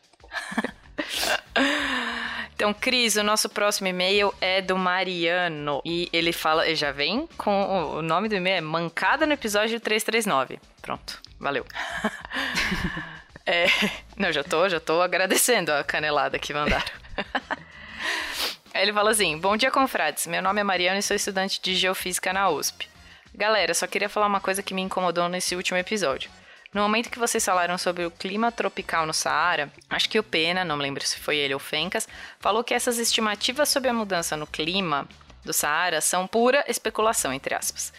Então, 2.56 2.72
Cris, 2.72 3.16
o 3.16 3.22
nosso 3.22 3.50
próximo 3.50 3.86
e-mail 3.86 4.32
é 4.40 4.62
do 4.62 4.78
Mariano. 4.78 5.82
E 5.84 6.08
ele 6.10 6.32
fala, 6.32 6.74
já 6.74 6.90
vem 6.90 7.28
com 7.36 7.96
o 7.96 8.00
nome 8.00 8.30
do 8.30 8.34
e-mail 8.34 8.56
é 8.56 8.60
Mancada 8.62 9.26
no 9.26 9.34
episódio 9.34 9.78
339. 9.78 10.58
Pronto, 10.80 11.20
valeu. 11.38 11.66
é, 13.44 13.66
não, 14.16 14.32
já 14.32 14.42
tô, 14.42 14.66
já 14.70 14.80
tô 14.80 15.02
agradecendo 15.02 15.70
a 15.70 15.84
canelada 15.84 16.38
que 16.38 16.54
mandaram. 16.54 17.05
Ele 18.80 18.92
fala 18.92 19.10
assim: 19.10 19.38
Bom 19.38 19.56
dia, 19.56 19.70
confrades. 19.70 20.26
Meu 20.26 20.42
nome 20.42 20.60
é 20.60 20.64
Mariano 20.64 20.98
e 20.98 21.02
sou 21.02 21.16
estudante 21.16 21.60
de 21.60 21.74
Geofísica 21.74 22.32
na 22.32 22.48
USP. 22.50 22.88
Galera, 23.34 23.74
só 23.74 23.86
queria 23.86 24.08
falar 24.08 24.26
uma 24.26 24.40
coisa 24.40 24.62
que 24.62 24.74
me 24.74 24.82
incomodou 24.82 25.28
nesse 25.28 25.54
último 25.54 25.78
episódio. 25.78 26.30
No 26.72 26.82
momento 26.82 27.10
que 27.10 27.18
vocês 27.18 27.44
falaram 27.44 27.78
sobre 27.78 28.04
o 28.04 28.10
clima 28.10 28.52
tropical 28.52 29.06
no 29.06 29.14
Saara, 29.14 29.72
acho 29.88 30.08
que 30.08 30.18
o 30.18 30.22
Pena, 30.22 30.64
não 30.64 30.76
me 30.76 30.82
lembro 30.82 31.06
se 31.06 31.18
foi 31.18 31.36
ele 31.36 31.54
ou 31.54 31.60
Fencas, 31.60 32.08
falou 32.38 32.62
que 32.62 32.74
essas 32.74 32.98
estimativas 32.98 33.68
sobre 33.68 33.88
a 33.88 33.94
mudança 33.94 34.36
no 34.36 34.46
clima 34.46 35.08
do 35.44 35.52
Saara 35.52 36.00
são 36.00 36.26
pura 36.26 36.64
especulação, 36.68 37.32
entre 37.32 37.54
aspas. 37.54 37.92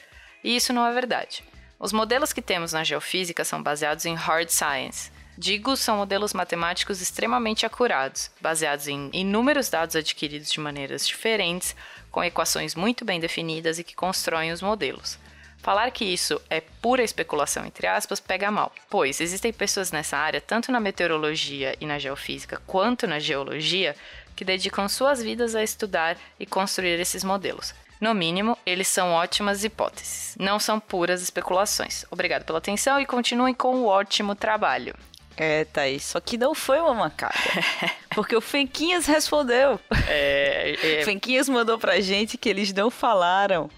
E 0.43 0.55
isso 0.55 0.73
não 0.73 0.85
é 0.85 0.93
verdade. 0.93 1.43
Os 1.79 1.93
modelos 1.93 2.33
que 2.33 2.41
temos 2.41 2.73
na 2.73 2.83
geofísica 2.83 3.43
são 3.43 3.63
baseados 3.63 4.05
em 4.05 4.15
hard 4.15 4.49
science. 4.49 5.11
Digo, 5.37 5.75
são 5.75 5.97
modelos 5.97 6.33
matemáticos 6.33 6.99
extremamente 6.99 7.63
acurados, 7.63 8.31
baseados 8.41 8.87
em 8.87 9.11
inúmeros 9.13 9.69
dados 9.69 9.95
adquiridos 9.95 10.51
de 10.51 10.59
maneiras 10.59 11.05
diferentes, 11.05 11.75
com 12.09 12.23
equações 12.23 12.73
muito 12.73 13.05
bem 13.05 13.19
definidas 13.19 13.77
e 13.77 13.83
que 13.83 13.95
constroem 13.95 14.51
os 14.51 14.63
modelos. 14.63 15.19
Falar 15.59 15.91
que 15.91 16.05
isso 16.05 16.41
é 16.49 16.59
pura 16.59 17.03
especulação, 17.03 17.65
entre 17.65 17.85
aspas, 17.85 18.19
pega 18.19 18.49
mal, 18.49 18.73
pois 18.89 19.21
existem 19.21 19.53
pessoas 19.53 19.91
nessa 19.91 20.17
área, 20.17 20.41
tanto 20.41 20.71
na 20.71 20.79
meteorologia 20.79 21.75
e 21.79 21.85
na 21.85 21.99
geofísica, 21.99 22.59
quanto 22.65 23.05
na 23.05 23.19
geologia, 23.19 23.95
que 24.35 24.45
dedicam 24.45 24.89
suas 24.89 25.21
vidas 25.21 25.53
a 25.53 25.61
estudar 25.61 26.17
e 26.39 26.47
construir 26.47 26.99
esses 26.99 27.23
modelos. 27.23 27.75
No 28.01 28.13
mínimo, 28.15 28.57
eles 28.65 28.87
são 28.87 29.11
ótimas 29.11 29.63
hipóteses, 29.63 30.35
não 30.39 30.57
são 30.57 30.79
puras 30.79 31.21
especulações. 31.21 32.05
Obrigado 32.09 32.43
pela 32.43 32.59
atenção 32.59 32.99
e 32.99 33.05
continuem 33.05 33.53
com 33.53 33.75
o 33.75 33.87
ótimo 33.87 34.33
trabalho. 34.33 34.95
É, 35.37 35.65
Thaís, 35.65 36.03
só 36.03 36.19
que 36.19 36.37
não 36.37 36.55
foi 36.55 36.79
uma 36.79 36.93
mancada. 36.93 37.35
porque 38.15 38.35
o 38.35 38.41
Fenquinhas 38.41 39.05
respondeu. 39.05 39.79
É, 40.07 40.75
é... 40.81 41.03
Fenquinhas 41.05 41.47
mandou 41.47 41.77
pra 41.77 42.01
gente 42.01 42.37
que 42.37 42.49
eles 42.49 42.73
não 42.73 42.89
falaram. 42.89 43.69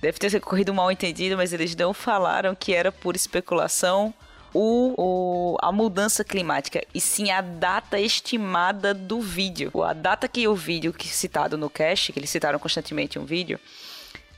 Deve 0.00 0.18
ter 0.18 0.40
corrido 0.40 0.72
mal 0.72 0.92
entendido, 0.92 1.36
mas 1.36 1.52
eles 1.52 1.74
não 1.74 1.92
falaram 1.92 2.54
que 2.54 2.74
era 2.74 2.92
pura 2.92 3.16
especulação 3.16 4.14
o, 4.52 4.94
o, 4.96 5.56
a 5.60 5.70
mudança 5.70 6.24
climática, 6.24 6.82
e 6.94 7.00
sim 7.00 7.30
a 7.30 7.40
data 7.40 7.98
estimada 7.98 8.92
do 8.92 9.20
vídeo. 9.20 9.70
A 9.82 9.92
data 9.92 10.28
que 10.28 10.46
o 10.48 10.54
vídeo 10.54 10.92
que 10.92 11.08
citado 11.08 11.56
no 11.56 11.70
cache, 11.70 12.12
que 12.12 12.18
eles 12.18 12.30
citaram 12.30 12.58
constantemente 12.58 13.18
um 13.18 13.24
vídeo, 13.24 13.58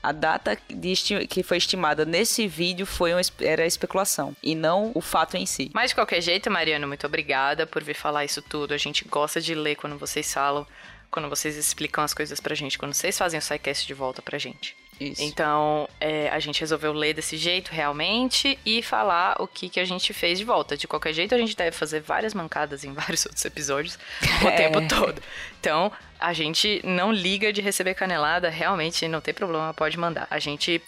a 0.02 0.10
data 0.10 0.56
que 0.56 1.42
foi 1.42 1.58
estimada 1.58 2.04
nesse 2.04 2.48
vídeo 2.48 2.84
foi 2.84 3.12
uma, 3.12 3.20
era 3.40 3.64
especulação 3.64 4.34
e 4.42 4.54
não 4.54 4.90
o 4.94 5.00
fato 5.00 5.36
em 5.36 5.46
si. 5.46 5.70
Mas 5.72 5.90
de 5.90 5.94
qualquer 5.94 6.20
jeito, 6.20 6.50
Mariano, 6.50 6.88
muito 6.88 7.06
obrigada 7.06 7.66
por 7.66 7.84
vir 7.84 7.94
falar 7.94 8.24
isso 8.24 8.42
tudo. 8.42 8.74
A 8.74 8.78
gente 8.78 9.04
gosta 9.04 9.40
de 9.40 9.54
ler 9.54 9.76
quando 9.76 9.96
vocês 9.96 10.32
falam, 10.32 10.66
quando 11.10 11.28
vocês 11.28 11.56
explicam 11.56 12.02
as 12.02 12.12
coisas 12.12 12.40
pra 12.40 12.54
gente, 12.54 12.78
quando 12.78 12.94
vocês 12.94 13.16
fazem 13.16 13.38
o 13.38 13.42
SciCast 13.42 13.86
de 13.86 13.94
volta 13.94 14.20
pra 14.20 14.38
gente. 14.38 14.76
Isso. 15.00 15.22
Então, 15.22 15.88
é, 16.00 16.28
a 16.28 16.38
gente 16.38 16.60
resolveu 16.60 16.92
ler 16.92 17.14
desse 17.14 17.36
jeito 17.36 17.70
realmente 17.72 18.58
e 18.64 18.82
falar 18.82 19.36
o 19.40 19.46
que, 19.46 19.68
que 19.68 19.80
a 19.80 19.84
gente 19.84 20.12
fez 20.12 20.38
de 20.38 20.44
volta. 20.44 20.76
De 20.76 20.86
qualquer 20.86 21.12
jeito, 21.12 21.34
a 21.34 21.38
gente 21.38 21.56
deve 21.56 21.72
fazer 21.72 22.00
várias 22.00 22.34
mancadas 22.34 22.84
em 22.84 22.92
vários 22.94 23.26
outros 23.26 23.44
episódios 23.44 23.98
o 24.42 24.48
é. 24.48 24.52
tempo 24.52 24.86
todo. 24.88 25.20
Então, 25.60 25.90
a 26.20 26.32
gente 26.32 26.80
não 26.84 27.12
liga 27.12 27.52
de 27.52 27.60
receber 27.60 27.94
canelada, 27.94 28.48
realmente 28.48 29.08
não 29.08 29.20
tem 29.20 29.34
problema, 29.34 29.74
pode 29.74 29.98
mandar. 29.98 30.26
A 30.30 30.38
gente 30.38 30.80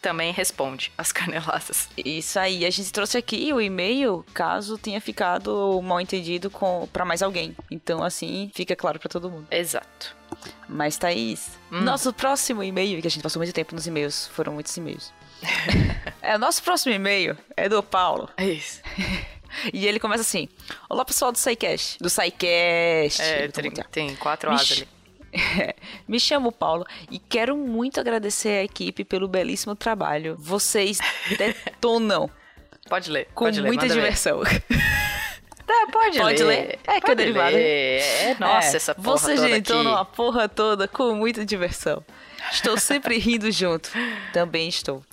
também 0.00 0.32
responde 0.32 0.90
as 0.98 1.12
caneladas. 1.12 1.88
Isso 1.96 2.38
aí, 2.38 2.64
a 2.64 2.70
gente 2.70 2.92
trouxe 2.92 3.18
aqui 3.18 3.52
o 3.52 3.60
e-mail 3.60 4.24
caso 4.34 4.78
tenha 4.78 5.00
ficado 5.00 5.80
mal 5.82 6.00
entendido 6.00 6.50
com 6.50 6.88
para 6.92 7.04
mais 7.04 7.22
alguém. 7.22 7.54
Então 7.70 8.02
assim, 8.02 8.50
fica 8.54 8.74
claro 8.74 8.98
para 8.98 9.08
todo 9.08 9.30
mundo. 9.30 9.46
Exato. 9.50 10.19
Mas 10.68 10.96
Thaís, 10.96 11.50
hum. 11.70 11.80
nosso 11.80 12.12
próximo 12.12 12.62
e-mail, 12.62 13.00
que 13.00 13.06
a 13.06 13.10
gente 13.10 13.22
passou 13.22 13.40
muito 13.40 13.52
tempo 13.52 13.74
nos 13.74 13.86
e-mails, 13.86 14.28
foram 14.28 14.52
muitos 14.52 14.76
e-mails. 14.76 15.12
é, 16.22 16.36
o 16.36 16.38
nosso 16.38 16.62
próximo 16.62 16.94
e-mail 16.94 17.36
é 17.56 17.68
do 17.68 17.82
Paulo. 17.82 18.28
É 18.36 18.46
isso. 18.46 18.80
E 19.72 19.84
ele 19.84 19.98
começa 19.98 20.22
assim: 20.22 20.48
Olá 20.88 21.04
pessoal 21.04 21.32
do 21.32 21.36
SciCast. 21.36 21.98
Do 22.00 22.08
SciCast. 22.08 23.20
É, 23.20 23.48
tem, 23.48 23.72
tem 23.90 24.14
quatro 24.14 24.48
asas 24.48 24.70
ali. 24.78 24.88
Me 26.08 26.18
chamo 26.18 26.50
Paulo 26.50 26.84
e 27.10 27.18
quero 27.18 27.56
muito 27.56 28.00
agradecer 28.00 28.60
a 28.60 28.64
equipe 28.64 29.04
pelo 29.04 29.28
belíssimo 29.28 29.74
trabalho. 29.74 30.36
Vocês 30.38 30.98
detonam. 31.36 32.30
Pode 32.88 33.10
ler. 33.10 33.26
Com 33.34 33.44
pode 33.44 33.62
muita 33.62 33.86
ler, 33.86 33.94
diversão. 33.94 34.40
Tá, 35.86 35.92
pode, 35.92 36.18
pode 36.18 36.42
ler. 36.42 36.66
ler. 36.66 36.78
É 36.86 37.00
que 37.00 37.10
é 37.10 37.14
derivado. 37.14 37.56
É, 37.56 38.36
nossa, 38.38 38.72
é, 38.72 38.76
essa 38.76 38.94
porra 38.94 39.18
Você 39.18 39.34
toda 39.34 39.48
detonou 39.48 39.94
a 39.94 40.04
porra 40.04 40.48
toda 40.48 40.86
com 40.86 41.14
muita 41.14 41.44
diversão. 41.44 42.04
Estou 42.52 42.76
sempre 42.78 43.18
rindo 43.18 43.50
junto. 43.50 43.90
Também 44.32 44.68
estou. 44.68 45.04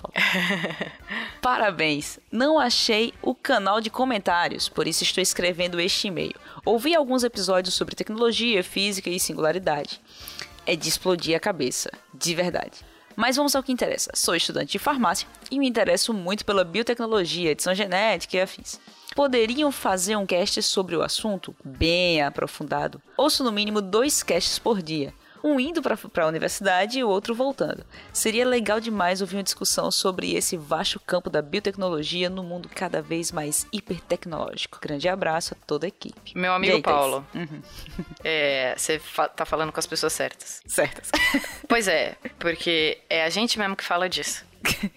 Parabéns. 1.41 2.19
Não 2.31 2.59
achei 2.59 3.13
o 3.21 3.35
canal 3.35 3.79
de 3.79 3.89
comentários, 3.89 4.67
por 4.67 4.87
isso 4.87 5.03
estou 5.03 5.21
escrevendo 5.21 5.79
este 5.79 6.07
e-mail. 6.07 6.33
Ouvi 6.65 6.95
alguns 6.95 7.23
episódios 7.23 7.75
sobre 7.75 7.95
tecnologia, 7.95 8.63
física 8.63 9.09
e 9.09 9.19
singularidade. 9.19 10.01
É 10.65 10.75
de 10.75 10.89
explodir 10.89 11.35
a 11.35 11.39
cabeça, 11.39 11.91
de 12.13 12.33
verdade. 12.33 12.86
Mas 13.17 13.35
vamos 13.35 13.55
ao 13.55 13.63
que 13.63 13.71
interessa. 13.71 14.11
Sou 14.13 14.35
estudante 14.35 14.73
de 14.73 14.77
farmácia 14.77 15.27
e 15.49 15.57
me 15.57 15.67
interesso 15.67 16.13
muito 16.13 16.45
pela 16.45 16.63
biotecnologia, 16.63 17.49
edição 17.49 17.73
genética 17.73 18.37
e 18.37 18.41
afins. 18.41 18.79
Poderiam 19.15 19.71
fazer 19.71 20.15
um 20.15 20.25
cast 20.25 20.61
sobre 20.61 20.95
o 20.95 21.01
assunto 21.01 21.55
bem 21.65 22.21
aprofundado. 22.21 23.01
Ouço 23.17 23.43
no 23.43 23.51
mínimo 23.51 23.81
dois 23.81 24.21
casts 24.21 24.59
por 24.59 24.83
dia 24.83 25.11
um 25.43 25.59
indo 25.59 25.81
para 25.81 25.97
a 26.23 26.27
universidade 26.27 26.99
e 26.99 27.03
o 27.03 27.09
outro 27.09 27.33
voltando. 27.33 27.85
Seria 28.11 28.45
legal 28.45 28.79
demais 28.79 29.21
ouvir 29.21 29.37
uma 29.37 29.43
discussão 29.43 29.91
sobre 29.91 30.35
esse 30.35 30.57
vasto 30.57 30.99
campo 30.99 31.29
da 31.29 31.41
biotecnologia 31.41 32.29
no 32.29 32.43
mundo 32.43 32.69
cada 32.73 33.01
vez 33.01 33.31
mais 33.31 33.67
hipertecnológico. 33.71 34.79
Grande 34.81 35.07
abraço 35.07 35.53
a 35.53 35.65
toda 35.65 35.85
a 35.85 35.89
equipe. 35.89 36.33
Meu 36.35 36.53
amigo 36.53 36.75
aí, 36.75 36.81
Paulo, 36.81 37.25
uhum. 37.33 37.61
é, 38.23 38.73
você 38.77 38.99
fa 38.99 39.27
tá 39.27 39.45
falando 39.45 39.71
com 39.71 39.79
as 39.79 39.87
pessoas 39.87 40.13
certas. 40.13 40.61
Certas. 40.65 41.11
pois 41.67 41.87
é, 41.87 42.15
porque 42.39 42.99
é 43.09 43.23
a 43.23 43.29
gente 43.29 43.57
mesmo 43.59 43.75
que 43.75 43.83
fala 43.83 44.09
disso. 44.09 44.45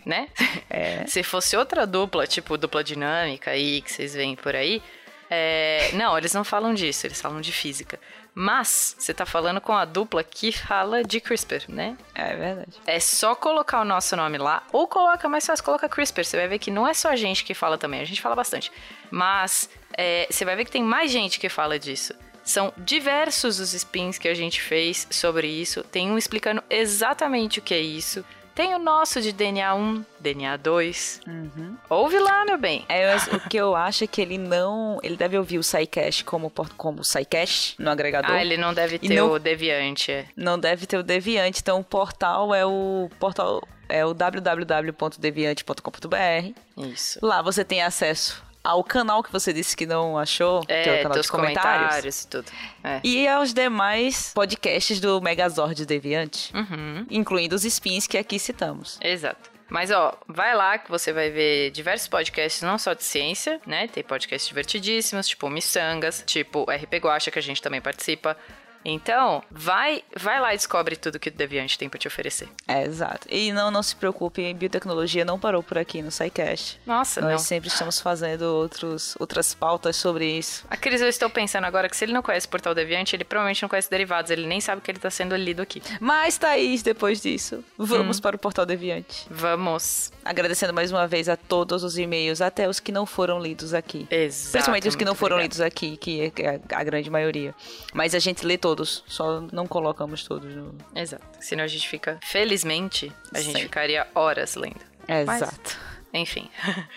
né? 0.04 0.28
É. 0.72 1.04
Se 1.06 1.24
fosse 1.24 1.56
outra 1.56 1.84
dupla, 1.84 2.28
tipo 2.28 2.56
dupla 2.56 2.84
dinâmica 2.84 3.50
aí, 3.50 3.82
que 3.82 3.90
vocês 3.90 4.14
veem 4.14 4.36
por 4.36 4.54
aí, 4.54 4.80
é... 5.28 5.90
não, 5.94 6.16
eles 6.16 6.32
não 6.32 6.44
falam 6.44 6.72
disso, 6.72 7.08
eles 7.08 7.20
falam 7.20 7.40
de 7.40 7.50
física. 7.50 7.98
Mas 8.34 8.94
você 8.98 9.12
tá 9.12 9.26
falando 9.26 9.60
com 9.60 9.72
a 9.72 9.84
dupla 9.84 10.22
que 10.22 10.52
fala 10.52 11.02
de 11.02 11.20
CRISPR, 11.20 11.64
né? 11.68 11.96
É 12.14 12.36
verdade. 12.36 12.72
É 12.86 13.00
só 13.00 13.34
colocar 13.34 13.80
o 13.80 13.84
nosso 13.84 14.16
nome 14.16 14.38
lá, 14.38 14.62
ou 14.72 14.86
coloca, 14.86 15.28
mais 15.28 15.44
fácil, 15.46 15.64
coloca 15.64 15.88
CRISPR. 15.88 16.24
Você 16.24 16.36
vai 16.36 16.48
ver 16.48 16.58
que 16.58 16.70
não 16.70 16.86
é 16.86 16.94
só 16.94 17.08
a 17.08 17.16
gente 17.16 17.44
que 17.44 17.54
fala 17.54 17.76
também, 17.76 18.00
a 18.00 18.04
gente 18.04 18.20
fala 18.20 18.36
bastante. 18.36 18.70
Mas 19.10 19.68
é, 19.96 20.26
você 20.30 20.44
vai 20.44 20.56
ver 20.56 20.64
que 20.64 20.70
tem 20.70 20.82
mais 20.82 21.10
gente 21.10 21.40
que 21.40 21.48
fala 21.48 21.78
disso. 21.78 22.14
São 22.42 22.72
diversos 22.76 23.60
os 23.60 23.74
spins 23.74 24.18
que 24.18 24.28
a 24.28 24.34
gente 24.34 24.60
fez 24.60 25.06
sobre 25.10 25.46
isso. 25.46 25.84
Tem 25.84 26.10
um 26.10 26.18
explicando 26.18 26.62
exatamente 26.70 27.58
o 27.58 27.62
que 27.62 27.74
é 27.74 27.80
isso. 27.80 28.24
Tem 28.60 28.74
o 28.74 28.78
nosso 28.78 29.22
de 29.22 29.32
DNA 29.32 29.74
1, 29.74 30.04
DNA 30.20 30.58
2. 30.58 31.22
Uhum. 31.26 31.78
Ouve 31.88 32.18
lá, 32.18 32.44
meu 32.44 32.58
bem. 32.58 32.84
É, 32.90 33.16
o 33.34 33.40
que 33.48 33.56
eu 33.56 33.74
acho 33.74 34.04
é 34.04 34.06
que 34.06 34.20
ele 34.20 34.36
não. 34.36 35.00
Ele 35.02 35.16
deve 35.16 35.38
ouvir 35.38 35.56
o 35.56 35.62
SciCast 35.62 36.24
como, 36.24 36.52
como 36.76 37.02
SciCast 37.02 37.80
no 37.80 37.90
agregador. 37.90 38.32
Ah, 38.32 38.42
ele 38.42 38.58
não 38.58 38.74
deve 38.74 38.98
ter 38.98 39.14
não, 39.14 39.30
o 39.30 39.38
Deviante. 39.38 40.12
É. 40.12 40.26
Não 40.36 40.58
deve 40.58 40.86
ter 40.86 40.98
o 40.98 41.02
Deviante. 41.02 41.60
Então 41.62 41.80
o 41.80 41.84
portal 41.84 42.54
é 42.54 42.66
o 42.66 43.08
portal 43.18 43.66
é 43.88 44.04
o 44.04 44.12
www.deviante.com.br. 44.12 46.86
Isso. 46.86 47.18
Lá 47.22 47.40
você 47.40 47.64
tem 47.64 47.80
acesso 47.80 48.49
ao 48.62 48.84
canal 48.84 49.22
que 49.22 49.32
você 49.32 49.52
disse 49.52 49.76
que 49.76 49.86
não 49.86 50.18
achou, 50.18 50.62
é, 50.68 50.82
que 50.82 50.88
é 50.88 51.00
o 51.00 51.02
canal 51.02 51.20
de 51.20 51.28
comentários. 51.28 51.80
comentários 51.80 52.22
e 52.22 52.28
tudo. 52.28 52.52
É. 52.84 53.00
E 53.02 53.28
aos 53.28 53.54
demais 53.54 54.32
podcasts 54.34 55.00
do 55.00 55.20
Megazord 55.20 55.84
Deviante, 55.86 56.52
uhum. 56.54 57.06
incluindo 57.10 57.54
os 57.54 57.64
spins 57.64 58.06
que 58.06 58.18
aqui 58.18 58.38
citamos. 58.38 58.98
Exato. 59.00 59.50
Mas, 59.70 59.92
ó, 59.92 60.18
vai 60.26 60.54
lá 60.54 60.78
que 60.78 60.90
você 60.90 61.12
vai 61.12 61.30
ver 61.30 61.70
diversos 61.70 62.08
podcasts, 62.08 62.60
não 62.60 62.76
só 62.76 62.92
de 62.92 63.04
ciência, 63.04 63.60
né? 63.64 63.86
Tem 63.86 64.02
podcasts 64.02 64.48
divertidíssimos, 64.48 65.28
tipo 65.28 65.48
Missangas, 65.48 66.24
tipo 66.26 66.64
RP 66.64 66.94
Guacha, 66.96 67.30
que 67.30 67.38
a 67.38 67.42
gente 67.42 67.62
também 67.62 67.80
participa. 67.80 68.36
Então, 68.84 69.42
vai, 69.50 70.02
vai 70.16 70.40
lá 70.40 70.54
e 70.54 70.56
descobre 70.56 70.96
tudo 70.96 71.18
que 71.18 71.28
o 71.28 71.32
Deviante 71.32 71.78
tem 71.78 71.88
para 71.88 71.98
te 71.98 72.08
oferecer. 72.08 72.48
É, 72.66 72.82
exato. 72.84 73.26
E 73.30 73.52
não, 73.52 73.70
não 73.70 73.82
se 73.82 73.94
preocupe, 73.94 74.52
biotecnologia 74.54 75.24
não 75.24 75.38
parou 75.38 75.62
por 75.62 75.78
aqui 75.78 76.02
no 76.02 76.10
SciCast. 76.10 76.80
Nossa, 76.86 77.20
Nós 77.20 77.30
não. 77.30 77.38
sempre 77.38 77.68
estamos 77.68 78.00
fazendo 78.00 78.42
outros, 78.42 79.16
outras 79.18 79.54
pautas 79.54 79.96
sobre 79.96 80.26
isso. 80.26 80.64
A 80.70 80.76
Cris, 80.76 81.00
eu 81.00 81.08
estou 81.08 81.28
pensando 81.28 81.64
agora 81.64 81.88
que 81.88 81.96
se 81.96 82.04
ele 82.04 82.12
não 82.12 82.22
conhece 82.22 82.46
o 82.46 82.50
Portal 82.50 82.74
Deviante, 82.74 83.14
ele 83.14 83.24
provavelmente 83.24 83.62
não 83.62 83.68
conhece 83.68 83.90
derivados, 83.90 84.30
ele 84.30 84.46
nem 84.46 84.60
sabe 84.60 84.80
que 84.80 84.90
ele 84.90 84.98
está 84.98 85.10
sendo 85.10 85.36
lido 85.36 85.60
aqui. 85.60 85.82
Mas, 86.00 86.38
Thaís, 86.38 86.82
depois 86.82 87.20
disso, 87.20 87.62
vamos 87.76 88.18
hum. 88.18 88.22
para 88.22 88.36
o 88.36 88.38
Portal 88.38 88.64
Deviante. 88.64 89.26
Vamos. 89.30 90.10
Agradecendo 90.24 90.72
mais 90.72 90.90
uma 90.90 91.06
vez 91.06 91.28
a 91.28 91.36
todos 91.36 91.84
os 91.84 91.98
e-mails, 91.98 92.40
até 92.40 92.68
os 92.68 92.80
que 92.80 92.92
não 92.92 93.04
foram 93.04 93.40
lidos 93.40 93.74
aqui. 93.74 94.06
Exato. 94.10 94.52
Principalmente 94.52 94.88
os 94.88 94.96
que 94.96 95.04
não 95.04 95.14
foram 95.14 95.36
obrigado. 95.36 95.52
lidos 95.52 95.60
aqui, 95.60 95.96
que 95.96 96.32
é 96.38 96.60
a 96.74 96.84
grande 96.84 97.10
maioria. 97.10 97.54
Mas 97.92 98.14
a 98.14 98.18
gente 98.18 98.44
lê 98.46 98.56
todos 98.56 98.69
todos, 98.70 99.02
só 99.06 99.40
não 99.52 99.66
colocamos 99.66 100.24
todos 100.24 100.54
no. 100.54 100.74
Exato. 100.94 101.24
Senão 101.40 101.64
a 101.64 101.66
gente 101.66 101.88
fica. 101.88 102.18
Felizmente, 102.22 103.12
a 103.34 103.40
gente 103.40 103.62
ficaria 103.62 104.06
horas 104.14 104.54
lendo. 104.54 104.80
Exato. 105.08 105.76
Mas, 106.12 106.20
enfim. 106.22 106.48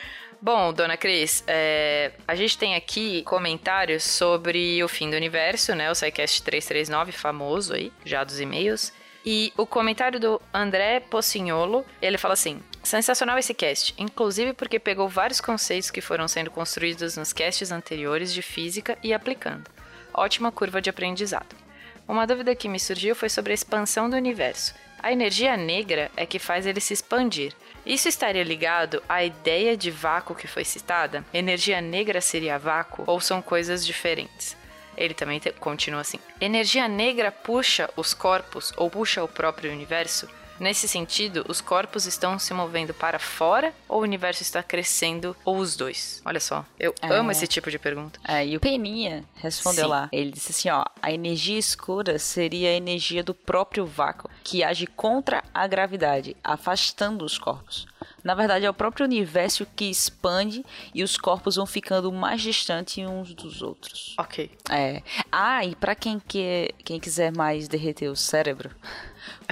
Bom, 0.42 0.74
dona 0.74 0.98
Cris, 0.98 1.42
é, 1.48 2.12
a 2.27 2.36
gente 2.36 2.58
tem 2.58 2.75
aqui 2.75 3.24
comentários 3.24 4.03
sobre 4.03 4.84
o 4.84 4.89
fim 4.89 5.10
do 5.10 5.15
universo, 5.15 5.74
né? 5.74 5.89
O 5.89 5.96
SciCast 5.96 6.44
339, 6.44 7.13
famoso 7.13 7.74
aí, 7.74 7.94
já 8.03 8.25
dos 8.25 8.42
e-mails. 8.42 8.92
E 9.25 9.53
o 9.58 9.65
comentário 9.65 10.20
do 10.20 10.42
André 10.53 11.00
Pocignolo, 11.00 11.86
ele 12.01 12.18
fala 12.18 12.34
assim: 12.34 12.62
Sensacional 12.84 13.38
esse 13.38 13.53
cast, 13.53 13.96
inclusive 13.98 14.51
porque 14.51 14.77
pegou 14.77 15.08
vários 15.08 15.39
conceitos 15.39 15.89
que 15.89 16.01
foram 16.01 16.27
sendo 16.27 16.51
construídos 16.51 17.15
nos 17.15 17.32
casts 17.32 17.72
anteriores 17.72 18.34
de 18.34 18.42
física 18.42 18.98
e 19.01 19.13
aplicando. 19.13 19.72
Ótima 20.13 20.51
curva 20.51 20.82
de 20.82 20.89
aprendizado. 20.89 21.62
Uma 22.07 22.27
dúvida 22.27 22.55
que 22.55 22.67
me 22.67 22.79
surgiu 22.79 23.15
foi 23.15 23.29
sobre 23.29 23.51
a 23.51 23.55
expansão 23.55 24.10
do 24.10 24.15
universo. 24.15 24.74
A 25.01 25.12
energia 25.12 25.57
negra 25.57 26.12
é 26.15 26.25
que 26.25 26.39
faz 26.39 26.65
ele 26.65 26.79
se 26.79 26.93
expandir. 26.93 27.53
Isso 27.86 28.07
estaria 28.07 28.43
ligado 28.43 29.03
à 29.07 29.24
ideia 29.24 29.75
de 29.75 29.91
vácuo 29.91 30.36
que 30.36 30.48
foi 30.48 30.63
citada? 30.63 31.25
Energia 31.33 31.81
negra 31.81 32.22
seria 32.22 32.57
vácuo 32.57 33.03
ou 33.05 33.19
são 33.19 33.41
coisas 33.41 33.86
diferentes? 33.86 34.55
Ele 34.95 35.13
também 35.13 35.41
continua 35.60 36.01
assim: 36.01 36.19
energia 36.39 36.88
negra 36.88 37.31
puxa 37.31 37.89
os 37.98 38.13
corpos 38.13 38.72
ou 38.77 38.89
puxa 38.89 39.24
o 39.24 39.27
próprio 39.27 39.72
universo? 39.72 40.29
Nesse 40.60 40.88
sentido, 40.88 41.45
os 41.50 41.62
corpos 41.62 42.05
estão 42.05 42.38
se 42.38 42.53
movendo 42.53 42.93
para 42.93 43.19
fora 43.19 43.74
ou 43.88 44.00
o 44.00 44.03
universo 44.03 44.41
está 44.41 44.62
crescendo 44.62 45.36
ou 45.43 45.57
os 45.57 45.75
dois? 45.75 46.22
Olha 46.25 46.39
só, 46.39 46.65
eu 46.79 46.93
é. 47.01 47.07
amo 47.07 47.31
esse 47.31 47.48
tipo 47.48 47.72
de 47.72 47.79
pergunta. 47.79 48.19
É, 48.27 48.45
e 48.45 48.55
o 48.55 48.60
Peninha 48.60 49.24
respondeu 49.36 49.86
Sim. 49.86 49.89
lá. 49.89 50.10
Ele 50.12 50.31
disse 50.31 50.51
assim, 50.51 50.69
ó, 50.69 50.86
a 51.01 51.12
energia 51.12 51.57
escura 51.57 52.19
seria 52.19 52.69
a 52.69 52.74
energia 52.74 53.24
do 53.24 53.33
próprio 53.33 53.86
vácuo, 53.86 54.29
que 54.43 54.63
age 54.63 54.86
contra 54.88 55.43
a 55.53 55.65
gravidade, 55.67 56.36
afastando 56.43 57.25
os 57.25 57.38
corpos. 57.38 57.86
Na 58.24 58.33
verdade, 58.33 58.65
é 58.65 58.69
o 58.69 58.74
próprio 58.74 59.05
universo 59.05 59.65
que 59.75 59.86
expande 59.86 60.65
e 60.93 61.03
os 61.03 61.17
corpos 61.17 61.55
vão 61.55 61.65
ficando 61.65 62.12
mais 62.12 62.41
distantes 62.41 63.05
uns 63.05 63.33
dos 63.33 63.62
outros. 63.62 64.15
Ok. 64.17 64.51
É. 64.69 65.01
Ah, 65.31 65.65
e 65.65 65.75
pra 65.75 65.93
quem, 65.93 66.19
quer, 66.19 66.72
quem 66.83 67.00
quiser 67.00 67.36
mais 67.36 67.67
derreter 67.67 68.07
o 68.07 68.15
cérebro, 68.15 68.72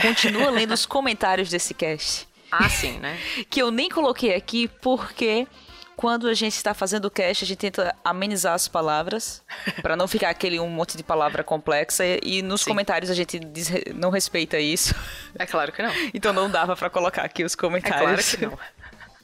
continua 0.02 0.50
lendo 0.50 0.74
os 0.74 0.86
comentários 0.86 1.50
desse 1.50 1.74
cast. 1.74 2.28
Ah, 2.52 2.68
sim, 2.68 3.00
né? 3.00 3.18
que 3.50 3.62
eu 3.62 3.72
nem 3.72 3.90
coloquei 3.90 4.36
aqui 4.36 4.68
porque 4.82 5.48
quando 5.96 6.28
a 6.28 6.34
gente 6.34 6.56
está 6.56 6.74
fazendo 6.74 7.06
o 7.06 7.12
cast, 7.12 7.44
a 7.44 7.48
gente 7.48 7.60
tenta 7.60 7.96
amenizar 8.04 8.54
as 8.54 8.68
palavras 8.68 9.44
para 9.82 9.96
não 9.96 10.08
ficar 10.08 10.30
aquele 10.30 10.60
um 10.60 10.68
monte 10.68 10.98
de 10.98 11.04
palavra 11.04 11.44
complexa 11.44 12.04
e 12.24 12.42
nos 12.42 12.62
Sim. 12.62 12.72
comentários 12.72 13.10
a 13.10 13.14
gente 13.14 13.40
diz, 13.40 13.70
não 13.94 14.10
respeita 14.10 14.60
isso. 14.60 14.96
É 15.38 15.46
claro 15.46 15.72
que 15.72 15.82
não. 15.82 15.94
Então 16.14 16.34
não 16.34 16.50
dava 16.50 16.76
para 16.76 16.90
colocar 16.90 17.22
aqui 17.22 17.44
os 17.44 17.56
comentários. 17.56 18.34
É 18.34 18.38
claro 18.38 18.58
que 18.58 18.58
não. 18.58 18.82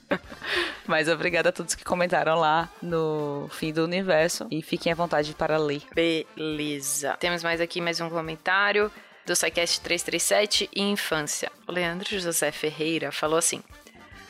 Mas 0.88 1.10
obrigada 1.10 1.50
a 1.50 1.52
todos 1.52 1.76
que 1.76 1.84
comentaram 1.84 2.36
lá 2.36 2.70
no 2.82 3.50
fim 3.52 3.74
do 3.74 3.84
universo 3.84 4.48
e 4.50 4.62
fiquem 4.62 4.92
à 4.92 4.96
vontade 4.96 5.34
para 5.34 5.58
ler. 5.58 5.82
Beleza. 5.94 7.18
Temos 7.20 7.44
mais 7.44 7.60
aqui 7.60 7.82
mais 7.82 8.00
um 8.00 8.10
comentário 8.10 8.92
do 9.28 9.36
SciCast 9.36 9.82
337 9.82 10.70
e 10.74 10.82
Infância. 10.82 11.52
O 11.68 11.72
Leandro 11.74 12.18
José 12.18 12.50
Ferreira 12.50 13.12
falou 13.12 13.38
assim: 13.38 13.62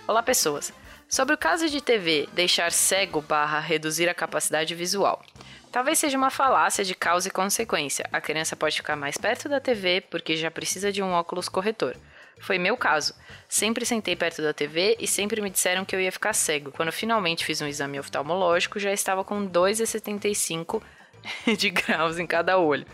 Olá, 0.07 0.23
pessoas. 0.23 0.73
Sobre 1.07 1.35
o 1.35 1.37
caso 1.37 1.69
de 1.69 1.79
TV 1.79 2.27
deixar 2.33 2.71
cego 2.71 3.21
barra 3.21 3.59
reduzir 3.59 4.09
a 4.09 4.13
capacidade 4.15 4.73
visual. 4.73 5.23
Talvez 5.71 5.99
seja 5.99 6.17
uma 6.17 6.31
falácia 6.31 6.83
de 6.83 6.95
causa 6.95 7.27
e 7.27 7.31
consequência. 7.31 8.09
A 8.11 8.19
criança 8.19 8.55
pode 8.55 8.75
ficar 8.75 8.95
mais 8.95 9.17
perto 9.17 9.47
da 9.47 9.59
TV 9.59 10.01
porque 10.01 10.35
já 10.35 10.49
precisa 10.49 10.91
de 10.91 11.03
um 11.03 11.11
óculos 11.11 11.47
corretor. 11.47 11.95
Foi 12.39 12.57
meu 12.57 12.75
caso. 12.75 13.13
Sempre 13.47 13.85
sentei 13.85 14.15
perto 14.15 14.41
da 14.41 14.53
TV 14.53 14.97
e 14.99 15.07
sempre 15.07 15.41
me 15.41 15.51
disseram 15.51 15.85
que 15.85 15.95
eu 15.95 16.01
ia 16.01 16.11
ficar 16.11 16.33
cego. 16.33 16.71
Quando 16.71 16.91
finalmente 16.91 17.45
fiz 17.45 17.61
um 17.61 17.67
exame 17.67 17.99
oftalmológico, 17.99 18.79
já 18.79 18.91
estava 18.91 19.23
com 19.23 19.47
2,75 19.47 20.81
de 21.55 21.69
graus 21.69 22.17
em 22.17 22.25
cada 22.25 22.57
olho 22.57 22.85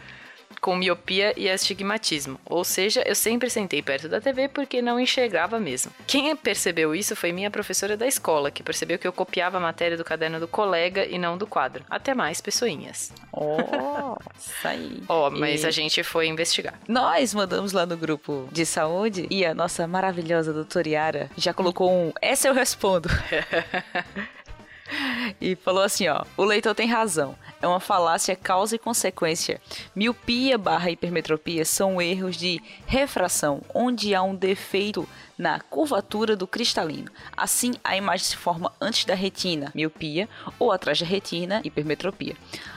com 0.64 0.78
miopia 0.78 1.34
e 1.36 1.50
astigmatismo, 1.50 2.40
ou 2.46 2.64
seja, 2.64 3.04
eu 3.06 3.14
sempre 3.14 3.50
sentei 3.50 3.82
perto 3.82 4.08
da 4.08 4.22
TV 4.22 4.48
porque 4.48 4.82
não 4.82 4.98
enxergava 4.98 5.60
mesmo. 5.60 5.92
Quem 6.08 6.34
percebeu 6.38 6.96
isso 6.96 7.18
foi 7.18 7.34
minha 7.34 7.52
professora 7.52 7.98
da 7.98 8.08
escola, 8.08 8.50
que 8.50 8.64
percebeu 8.64 8.98
que 8.98 9.06
eu 9.06 9.12
copiava 9.12 9.58
a 9.58 9.60
matéria 9.60 9.98
do 9.98 10.06
caderno 10.06 10.40
do 10.40 10.48
colega 10.48 11.06
e 11.06 11.20
não 11.20 11.38
do 11.38 11.46
quadro. 11.46 11.84
Até 11.90 12.14
mais, 12.14 12.40
pessoinhas. 12.40 13.12
Oh, 13.34 14.16
isso 14.40 14.66
aí. 14.66 15.04
Ó, 15.10 15.28
oh, 15.28 15.32
mas 15.32 15.64
e... 15.64 15.68
a 15.68 15.72
gente 15.72 16.02
foi 16.02 16.28
investigar. 16.28 16.80
Nós 16.88 17.34
mandamos 17.34 17.74
lá 17.74 17.86
no 17.86 17.98
grupo 17.98 18.48
de 18.50 18.66
saúde 18.66 19.28
e 19.30 19.46
a 19.46 19.54
nossa 19.54 19.86
maravilhosa 19.86 20.54
doutora 20.54 20.88
Yara 20.88 21.30
já 21.36 21.54
colocou 21.54 21.92
um 21.92 22.14
essa 22.22 22.48
eu 22.48 22.54
respondo. 22.54 23.10
e 25.42 25.58
falou 25.58 25.84
assim, 25.84 26.08
ó, 26.08 26.24
o 26.38 26.46
leitor 26.46 26.74
tem 26.74 26.88
razão 26.88 27.36
é 27.64 27.68
uma 27.68 27.80
falácia 27.80 28.36
causa 28.36 28.76
e 28.76 28.80
consequência. 28.80 29.62
Miopia 29.96 30.58
barra 30.58 30.92
hipermetropia 30.92 31.64
são 31.64 32.02
erros 32.02 32.36
de 32.36 32.62
refração, 32.86 33.62
onde 33.74 34.14
há 34.14 34.22
um 34.22 34.36
defeito 34.36 35.08
na 35.38 35.62
curvatura 35.62 36.36
do 36.36 36.46
cristalino. 36.46 37.10
Assim, 37.38 37.72
a 37.82 37.96
imagem 37.96 38.26
se 38.26 38.36
forma 38.36 38.74
antes 38.82 39.06
da 39.06 39.16
retina, 39.16 39.72
miopia, 39.74 40.28
ou 40.60 40.74
atrás 40.74 41.00
da 41.00 41.06
retina, 41.06 41.62
hipermetropia. 41.64 42.36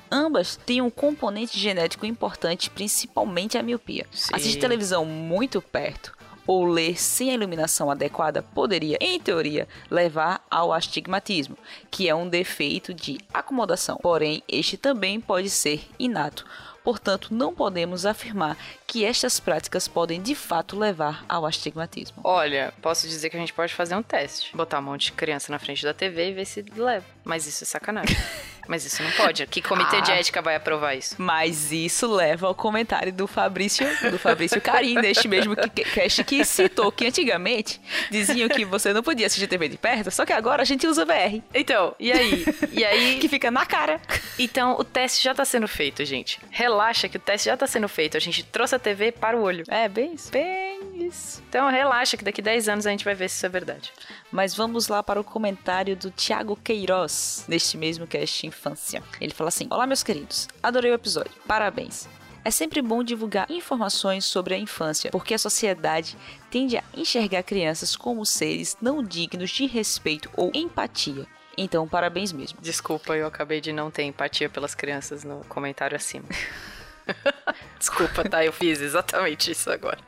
Ambas 0.08 0.56
têm 0.56 0.80
um 0.80 0.88
componente 0.88 1.58
genético 1.58 2.06
importante, 2.06 2.70
principalmente 2.70 3.58
a 3.58 3.64
miopia. 3.64 4.06
Sim. 4.12 4.36
Assistir 4.36 4.60
televisão 4.60 5.04
muito 5.04 5.60
perto 5.60 6.15
ou 6.46 6.64
ler 6.64 7.00
sem 7.00 7.30
a 7.30 7.34
iluminação 7.34 7.90
adequada 7.90 8.42
poderia, 8.42 8.96
em 9.00 9.18
teoria, 9.18 9.66
levar 9.90 10.44
ao 10.50 10.72
astigmatismo, 10.72 11.56
que 11.90 12.08
é 12.08 12.14
um 12.14 12.28
defeito 12.28 12.94
de 12.94 13.18
acomodação. 13.32 13.98
Porém, 14.02 14.42
este 14.48 14.76
também 14.76 15.20
pode 15.20 15.50
ser 15.50 15.86
inato. 15.98 16.46
Portanto, 16.84 17.34
não 17.34 17.52
podemos 17.52 18.06
afirmar 18.06 18.56
que 18.86 19.04
estas 19.04 19.40
práticas 19.40 19.88
podem 19.88 20.22
de 20.22 20.34
fato 20.34 20.78
levar 20.78 21.24
ao 21.28 21.44
astigmatismo. 21.44 22.18
Olha, 22.22 22.72
posso 22.80 23.08
dizer 23.08 23.30
que 23.30 23.36
a 23.36 23.40
gente 23.40 23.52
pode 23.52 23.74
fazer 23.74 23.96
um 23.96 24.02
teste. 24.02 24.56
Botar 24.56 24.78
um 24.78 24.82
monte 24.82 25.06
de 25.06 25.12
criança 25.12 25.50
na 25.50 25.58
frente 25.58 25.82
da 25.82 25.92
TV 25.92 26.30
e 26.30 26.32
ver 26.32 26.44
se 26.44 26.64
leva. 26.76 27.04
Mas 27.24 27.46
isso 27.46 27.64
é 27.64 27.66
sacanagem. 27.66 28.16
Mas 28.68 28.84
isso 28.84 29.02
não 29.02 29.10
pode. 29.12 29.46
Que 29.46 29.62
comitê 29.62 29.96
ah, 29.96 30.00
de 30.00 30.12
ética 30.12 30.42
vai 30.42 30.56
aprovar 30.56 30.94
isso? 30.94 31.14
Mas 31.18 31.72
isso 31.72 32.12
leva 32.12 32.46
ao 32.46 32.54
comentário 32.54 33.12
do 33.12 33.26
Fabrício, 33.26 33.86
do 34.10 34.18
Fabrício 34.18 34.60
Carim, 34.60 35.00
deste 35.00 35.28
mesmo 35.28 35.54
cast 35.56 36.24
que 36.24 36.44
citou 36.44 36.90
que 36.90 37.06
antigamente 37.06 37.80
diziam 38.10 38.48
que 38.48 38.64
você 38.64 38.92
não 38.92 39.02
podia 39.02 39.26
assistir 39.26 39.46
TV 39.46 39.68
de 39.68 39.78
perto, 39.78 40.10
só 40.10 40.26
que 40.26 40.32
agora 40.32 40.62
a 40.62 40.64
gente 40.64 40.86
usa 40.86 41.04
VR. 41.04 41.40
Então, 41.54 41.94
e 41.98 42.12
aí? 42.12 42.44
E 42.72 42.84
aí? 42.84 43.18
que 43.20 43.28
fica 43.28 43.50
na 43.50 43.64
cara. 43.64 44.00
Então, 44.38 44.76
o 44.78 44.84
teste 44.84 45.22
já 45.22 45.34
tá 45.34 45.44
sendo 45.44 45.68
feito, 45.68 46.04
gente. 46.04 46.40
Relaxa 46.50 47.08
que 47.08 47.16
o 47.16 47.20
teste 47.20 47.46
já 47.46 47.56
tá 47.56 47.66
sendo 47.66 47.88
feito. 47.88 48.16
A 48.16 48.20
gente 48.20 48.42
trouxe 48.42 48.74
a 48.76 48.78
TV 48.78 49.12
para 49.12 49.36
o 49.36 49.42
olho. 49.42 49.64
É, 49.68 49.88
bem 49.88 50.14
isso. 50.14 50.30
Bem 50.30 51.06
isso. 51.06 51.42
Então, 51.48 51.70
relaxa 51.70 52.16
que 52.16 52.24
daqui 52.24 52.40
10 52.40 52.68
anos 52.68 52.86
a 52.86 52.90
gente 52.90 53.04
vai 53.04 53.14
ver 53.14 53.28
se 53.28 53.36
isso 53.36 53.46
é 53.46 53.48
verdade. 53.48 53.92
Mas 54.30 54.54
vamos 54.54 54.88
lá 54.88 55.02
para 55.02 55.20
o 55.20 55.24
comentário 55.24 55.96
do 55.96 56.10
Tiago 56.10 56.56
Queiroz, 56.56 57.44
neste 57.48 57.76
mesmo 57.76 58.06
cast 58.06 58.46
Infância. 58.46 59.02
Ele 59.20 59.32
fala 59.32 59.48
assim: 59.48 59.66
Olá, 59.70 59.86
meus 59.86 60.02
queridos, 60.02 60.48
adorei 60.62 60.90
o 60.90 60.94
episódio, 60.94 61.32
parabéns. 61.46 62.08
É 62.44 62.50
sempre 62.52 62.80
bom 62.80 63.02
divulgar 63.02 63.50
informações 63.50 64.24
sobre 64.24 64.54
a 64.54 64.58
infância, 64.58 65.10
porque 65.10 65.34
a 65.34 65.38
sociedade 65.38 66.16
tende 66.48 66.76
a 66.76 66.84
enxergar 66.96 67.42
crianças 67.42 67.96
como 67.96 68.24
seres 68.24 68.76
não 68.80 69.02
dignos 69.02 69.50
de 69.50 69.66
respeito 69.66 70.30
ou 70.36 70.52
empatia. 70.54 71.26
Então, 71.58 71.88
parabéns 71.88 72.32
mesmo. 72.32 72.60
Desculpa, 72.60 73.16
eu 73.16 73.26
acabei 73.26 73.60
de 73.60 73.72
não 73.72 73.90
ter 73.90 74.04
empatia 74.04 74.48
pelas 74.48 74.76
crianças 74.76 75.24
no 75.24 75.44
comentário 75.46 75.96
acima. 75.96 76.28
Desculpa, 77.78 78.28
tá? 78.28 78.44
Eu 78.44 78.52
fiz 78.52 78.80
exatamente 78.80 79.50
isso 79.50 79.70
agora. 79.70 79.98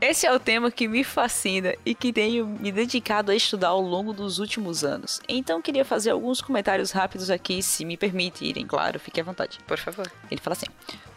Esse 0.00 0.26
é 0.26 0.32
o 0.32 0.40
tema 0.40 0.70
que 0.70 0.88
me 0.88 1.04
fascina 1.04 1.74
e 1.84 1.94
que 1.94 2.12
tenho 2.12 2.46
me 2.46 2.72
dedicado 2.72 3.30
a 3.30 3.34
estudar 3.34 3.68
ao 3.68 3.82
longo 3.82 4.14
dos 4.14 4.38
últimos 4.38 4.82
anos. 4.82 5.20
Então 5.28 5.60
queria 5.60 5.84
fazer 5.84 6.10
alguns 6.10 6.40
comentários 6.40 6.90
rápidos 6.90 7.30
aqui, 7.30 7.62
se 7.62 7.84
me 7.84 7.96
permitirem, 7.96 8.66
claro, 8.66 8.98
fique 8.98 9.20
à 9.20 9.24
vontade. 9.24 9.58
Por 9.66 9.76
favor. 9.78 10.10
Ele 10.30 10.40
fala 10.40 10.56
assim: 10.56 10.66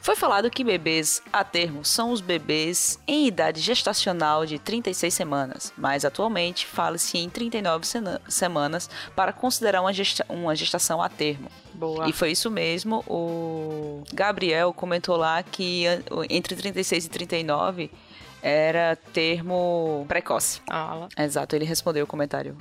Foi 0.01 0.15
falado 0.15 0.49
que 0.49 0.63
bebês 0.63 1.21
a 1.31 1.43
termo 1.43 1.85
são 1.85 2.11
os 2.11 2.21
bebês 2.21 2.99
em 3.07 3.27
idade 3.27 3.61
gestacional 3.61 4.47
de 4.47 4.57
36 4.57 5.13
semanas, 5.13 5.71
mas 5.77 6.03
atualmente 6.03 6.65
fala-se 6.65 7.19
em 7.19 7.29
39 7.29 7.85
semanas 8.27 8.89
para 9.15 9.31
considerar 9.31 9.79
uma, 9.79 9.93
gesta 9.93 10.25
uma 10.27 10.55
gestação 10.55 11.03
a 11.03 11.07
termo. 11.07 11.49
Boa. 11.75 12.09
E 12.09 12.13
foi 12.13 12.31
isso 12.31 12.49
mesmo. 12.49 13.03
O 13.07 14.03
Gabriel 14.11 14.73
comentou 14.73 15.15
lá 15.15 15.43
que 15.43 15.83
entre 16.29 16.55
36 16.55 17.05
e 17.05 17.09
39 17.09 17.91
era 18.41 18.95
termo 19.13 20.03
precoce. 20.07 20.61
Ah, 20.67 21.07
Exato, 21.15 21.55
ele 21.55 21.65
respondeu 21.65 22.05
o 22.05 22.07
comentário. 22.07 22.57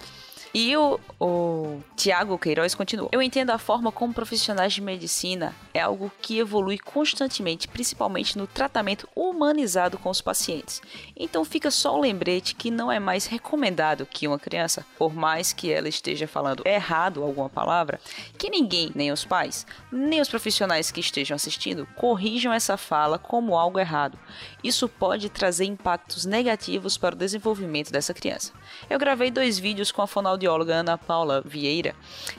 E 0.52 0.76
o, 0.76 0.98
o 1.20 1.80
Tiago 1.94 2.36
Queiroz 2.36 2.74
continua. 2.74 3.08
Eu 3.12 3.22
entendo 3.22 3.50
a 3.50 3.58
forma 3.58 3.92
como 3.92 4.12
profissionais 4.12 4.72
de 4.72 4.80
medicina 4.80 5.54
é 5.72 5.80
algo 5.80 6.10
que 6.20 6.38
evolui 6.38 6.76
constantemente, 6.76 7.68
principalmente 7.68 8.36
no 8.36 8.48
tratamento 8.48 9.08
humanizado 9.14 9.96
com 9.96 10.10
os 10.10 10.20
pacientes. 10.20 10.82
Então 11.16 11.44
fica 11.44 11.70
só 11.70 11.94
o 11.94 12.00
lembrete 12.00 12.56
que 12.56 12.70
não 12.70 12.90
é 12.90 12.98
mais 12.98 13.26
recomendado 13.26 14.04
que 14.06 14.26
uma 14.26 14.40
criança, 14.40 14.84
por 14.98 15.14
mais 15.14 15.52
que 15.52 15.70
ela 15.70 15.88
esteja 15.88 16.26
falando 16.26 16.66
errado 16.66 17.22
alguma 17.22 17.48
palavra, 17.48 18.00
que 18.36 18.50
ninguém, 18.50 18.90
nem 18.92 19.12
os 19.12 19.24
pais, 19.24 19.64
nem 19.92 20.20
os 20.20 20.28
profissionais 20.28 20.90
que 20.90 20.98
estejam 20.98 21.36
assistindo, 21.36 21.86
corrijam 21.96 22.52
essa 22.52 22.76
fala 22.76 23.18
como 23.18 23.56
algo 23.56 23.78
errado. 23.78 24.18
Isso 24.64 24.88
pode 24.88 25.28
trazer 25.28 25.66
impactos 25.66 26.24
negativos 26.24 26.98
para 26.98 27.14
o 27.14 27.18
desenvolvimento 27.18 27.92
dessa 27.92 28.12
criança. 28.12 28.52
Eu 28.88 28.98
gravei 28.98 29.30
dois 29.30 29.56
vídeos 29.56 29.92
com 29.92 30.02
a 30.02 30.06
fonoaudióloga 30.08 30.39
Ana 30.46 30.96
Paula 30.98 31.42
Vieira, 31.44 31.94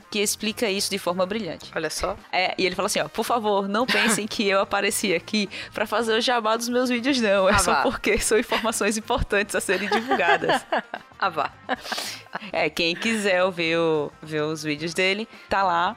que 0.10 0.20
explica 0.20 0.70
isso 0.70 0.90
de 0.90 0.98
forma 0.98 1.26
brilhante. 1.26 1.72
Olha 1.76 1.90
só. 1.90 2.18
É, 2.32 2.54
e 2.58 2.66
ele 2.66 2.76
fala 2.76 2.88
assim, 2.88 3.00
ó, 3.00 3.08
por 3.08 3.24
favor, 3.24 3.68
não 3.68 3.86
pensem 3.86 4.28
que 4.28 4.48
eu 4.48 4.60
apareci 4.60 5.14
aqui 5.14 5.50
para 5.74 5.86
fazer 5.86 6.18
o 6.18 6.22
jabá 6.22 6.56
dos 6.56 6.70
meus 6.70 6.90
vídeos, 6.90 7.20
não. 7.20 7.48
É 7.48 7.54
ah, 7.54 7.60
só 7.60 7.74
vá. 7.74 7.82
porque 7.84 8.18
são 8.20 8.38
informações 8.38 8.98
importantes 8.98 9.56
a 9.56 9.62
serem 9.62 9.90
divulgadas. 9.90 10.66
ah, 11.20 11.30
vá. 11.30 11.52
É, 12.52 12.70
quem 12.70 12.96
quiser 12.96 13.50
ver, 13.52 13.78
o, 13.78 14.12
ver 14.22 14.44
os 14.44 14.64
vídeos 14.64 14.94
dele, 14.94 15.28
tá 15.50 15.64
lá 15.64 15.96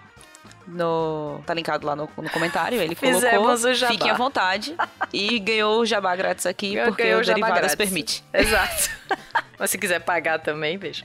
no. 0.67 1.41
Tá 1.47 1.55
linkado 1.55 1.87
lá 1.87 1.95
no, 1.95 2.09
no 2.17 2.31
comentário. 2.31 2.81
Ele 2.81 2.95
Fizemos 2.95 3.63
colocou. 3.63 3.89
Fiquem 3.89 4.11
à 4.11 4.15
vontade. 4.15 4.75
E 5.13 5.39
ganhou 5.39 5.81
o 5.81 5.87
jabá 5.87 6.15
grátis 6.17 6.47
aqui, 6.47 6.75
Eu 6.75 6.87
porque 6.87 7.15
o, 7.15 7.19
o 7.19 7.25
Derivadas 7.25 7.75
permite. 7.75 8.25
Exato. 8.33 8.91
Mas 9.59 9.71
se 9.71 9.79
quiser 9.79 10.01
pagar 10.01 10.39
também, 10.41 10.77
veja. 10.77 11.05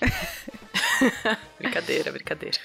brincadeira, 1.58 2.12
brincadeira. 2.12 2.58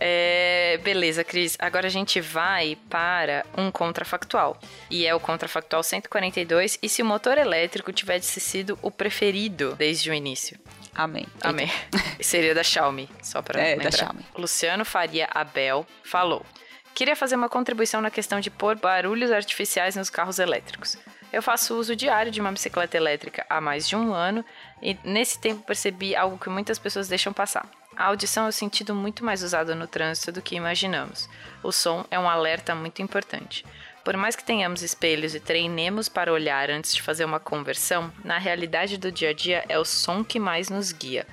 É, 0.00 0.80
beleza, 0.82 1.22
Cris. 1.22 1.56
Agora 1.60 1.86
a 1.86 1.90
gente 1.90 2.20
vai 2.20 2.76
para 2.90 3.44
um 3.56 3.70
contrafactual. 3.70 4.58
E 4.90 5.06
é 5.06 5.14
o 5.14 5.20
contrafactual 5.20 5.82
142. 5.82 6.78
E 6.82 6.88
se 6.88 7.02
o 7.02 7.04
motor 7.04 7.38
elétrico 7.38 7.92
tivesse 7.92 8.40
sido 8.40 8.78
o 8.82 8.90
preferido 8.90 9.74
desde 9.76 10.10
o 10.10 10.14
início? 10.14 10.58
Amém. 10.94 11.26
Amém. 11.40 11.70
Seria 12.20 12.54
da 12.54 12.62
Xiaomi, 12.62 13.08
só 13.22 13.40
para 13.42 13.60
É, 13.60 13.70
lembrar. 13.70 13.90
da 13.90 13.96
Xiaomi. 13.96 14.26
Luciano 14.36 14.84
Faria 14.84 15.28
Abel 15.30 15.86
falou: 16.02 16.44
Queria 16.94 17.14
fazer 17.16 17.36
uma 17.36 17.48
contribuição 17.48 18.00
na 18.00 18.10
questão 18.10 18.40
de 18.40 18.50
pôr 18.50 18.76
barulhos 18.76 19.30
artificiais 19.30 19.94
nos 19.94 20.10
carros 20.10 20.38
elétricos. 20.38 20.98
Eu 21.32 21.42
faço 21.42 21.78
uso 21.78 21.96
diário 21.96 22.30
de 22.30 22.42
uma 22.42 22.52
bicicleta 22.52 22.96
elétrica 22.96 23.46
há 23.48 23.58
mais 23.58 23.88
de 23.88 23.96
um 23.96 24.12
ano 24.12 24.44
e 24.82 24.98
nesse 25.02 25.38
tempo 25.38 25.62
percebi 25.62 26.14
algo 26.14 26.36
que 26.36 26.50
muitas 26.50 26.78
pessoas 26.78 27.08
deixam 27.08 27.32
passar. 27.32 27.66
A 27.96 28.06
audição 28.06 28.44
é 28.44 28.48
o 28.48 28.52
sentido 28.52 28.94
muito 28.94 29.24
mais 29.24 29.42
usado 29.42 29.74
no 29.74 29.86
trânsito 29.86 30.30
do 30.30 30.42
que 30.42 30.54
imaginamos. 30.54 31.30
O 31.62 31.72
som 31.72 32.04
é 32.10 32.18
um 32.18 32.28
alerta 32.28 32.74
muito 32.74 33.00
importante. 33.00 33.64
Por 34.04 34.14
mais 34.16 34.36
que 34.36 34.44
tenhamos 34.44 34.82
espelhos 34.82 35.34
e 35.34 35.40
treinemos 35.40 36.08
para 36.08 36.32
olhar 36.32 36.68
antes 36.68 36.94
de 36.94 37.00
fazer 37.00 37.24
uma 37.24 37.40
conversão, 37.40 38.12
na 38.22 38.36
realidade 38.36 38.98
do 38.98 39.10
dia 39.10 39.30
a 39.30 39.32
dia 39.32 39.64
é 39.68 39.78
o 39.78 39.84
som 39.84 40.22
que 40.22 40.38
mais 40.38 40.68
nos 40.68 40.92
guia. 40.92 41.26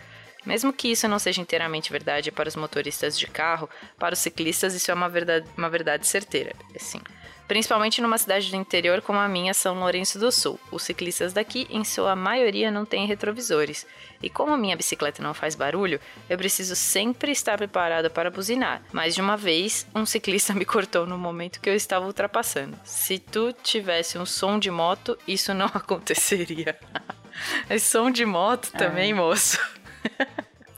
Mesmo 0.46 0.72
que 0.72 0.92
isso 0.92 1.08
não 1.08 1.20
seja 1.20 1.42
inteiramente 1.42 1.92
verdade 1.92 2.32
para 2.32 2.48
os 2.48 2.56
motoristas 2.56 3.20
de 3.20 3.28
carro, 3.28 3.70
para 3.98 4.14
os 4.14 4.20
ciclistas 4.20 4.74
isso 4.74 4.92
é 4.92 4.94
uma 4.94 5.10
verdade, 5.10 5.46
uma 5.58 5.70
verdade 5.70 6.08
certeira. 6.08 6.54
Assim 6.74 7.02
principalmente 7.50 8.00
numa 8.00 8.20
cidade 8.20 8.52
do 8.52 8.56
interior 8.56 9.02
como 9.02 9.18
a 9.18 9.28
minha, 9.28 9.56
São 9.56 9.80
Lourenço 9.80 10.20
do 10.20 10.32
Sul. 10.32 10.60
Os 10.72 10.84
ciclistas 10.84 11.34
daqui, 11.34 11.66
em 11.72 11.84
sua 11.84 12.16
maioria, 12.16 12.70
não 12.70 12.86
têm 12.86 13.08
retrovisores. 13.08 13.88
E 14.22 14.30
como 14.30 14.54
a 14.54 14.58
minha 14.58 14.78
bicicleta 14.78 15.24
não 15.24 15.34
faz 15.34 15.56
barulho, 15.56 16.00
eu 16.30 16.38
preciso 16.38 16.76
sempre 16.76 17.32
estar 17.32 17.58
preparada 17.58 18.08
para 18.08 18.30
buzinar. 18.30 18.84
Mais 18.94 19.16
de 19.16 19.22
uma 19.22 19.36
vez, 19.36 19.88
um 19.96 20.06
ciclista 20.06 20.54
me 20.56 20.64
cortou 20.64 21.08
no 21.08 21.18
momento 21.18 21.60
que 21.60 21.68
eu 21.68 21.74
estava 21.74 22.06
ultrapassando. 22.06 22.80
Se 22.84 23.18
tu 23.18 23.52
tivesse 23.52 24.20
um 24.20 24.28
som 24.28 24.60
de 24.60 24.70
moto, 24.70 25.18
isso 25.28 25.52
não 25.52 25.66
aconteceria. 25.74 26.78
é 27.68 27.80
som 27.80 28.12
de 28.12 28.28
moto 28.28 28.72
também, 28.74 29.10
é. 29.10 29.14
moço. 29.16 29.60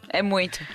é 0.07 0.21
muito. 0.21 0.65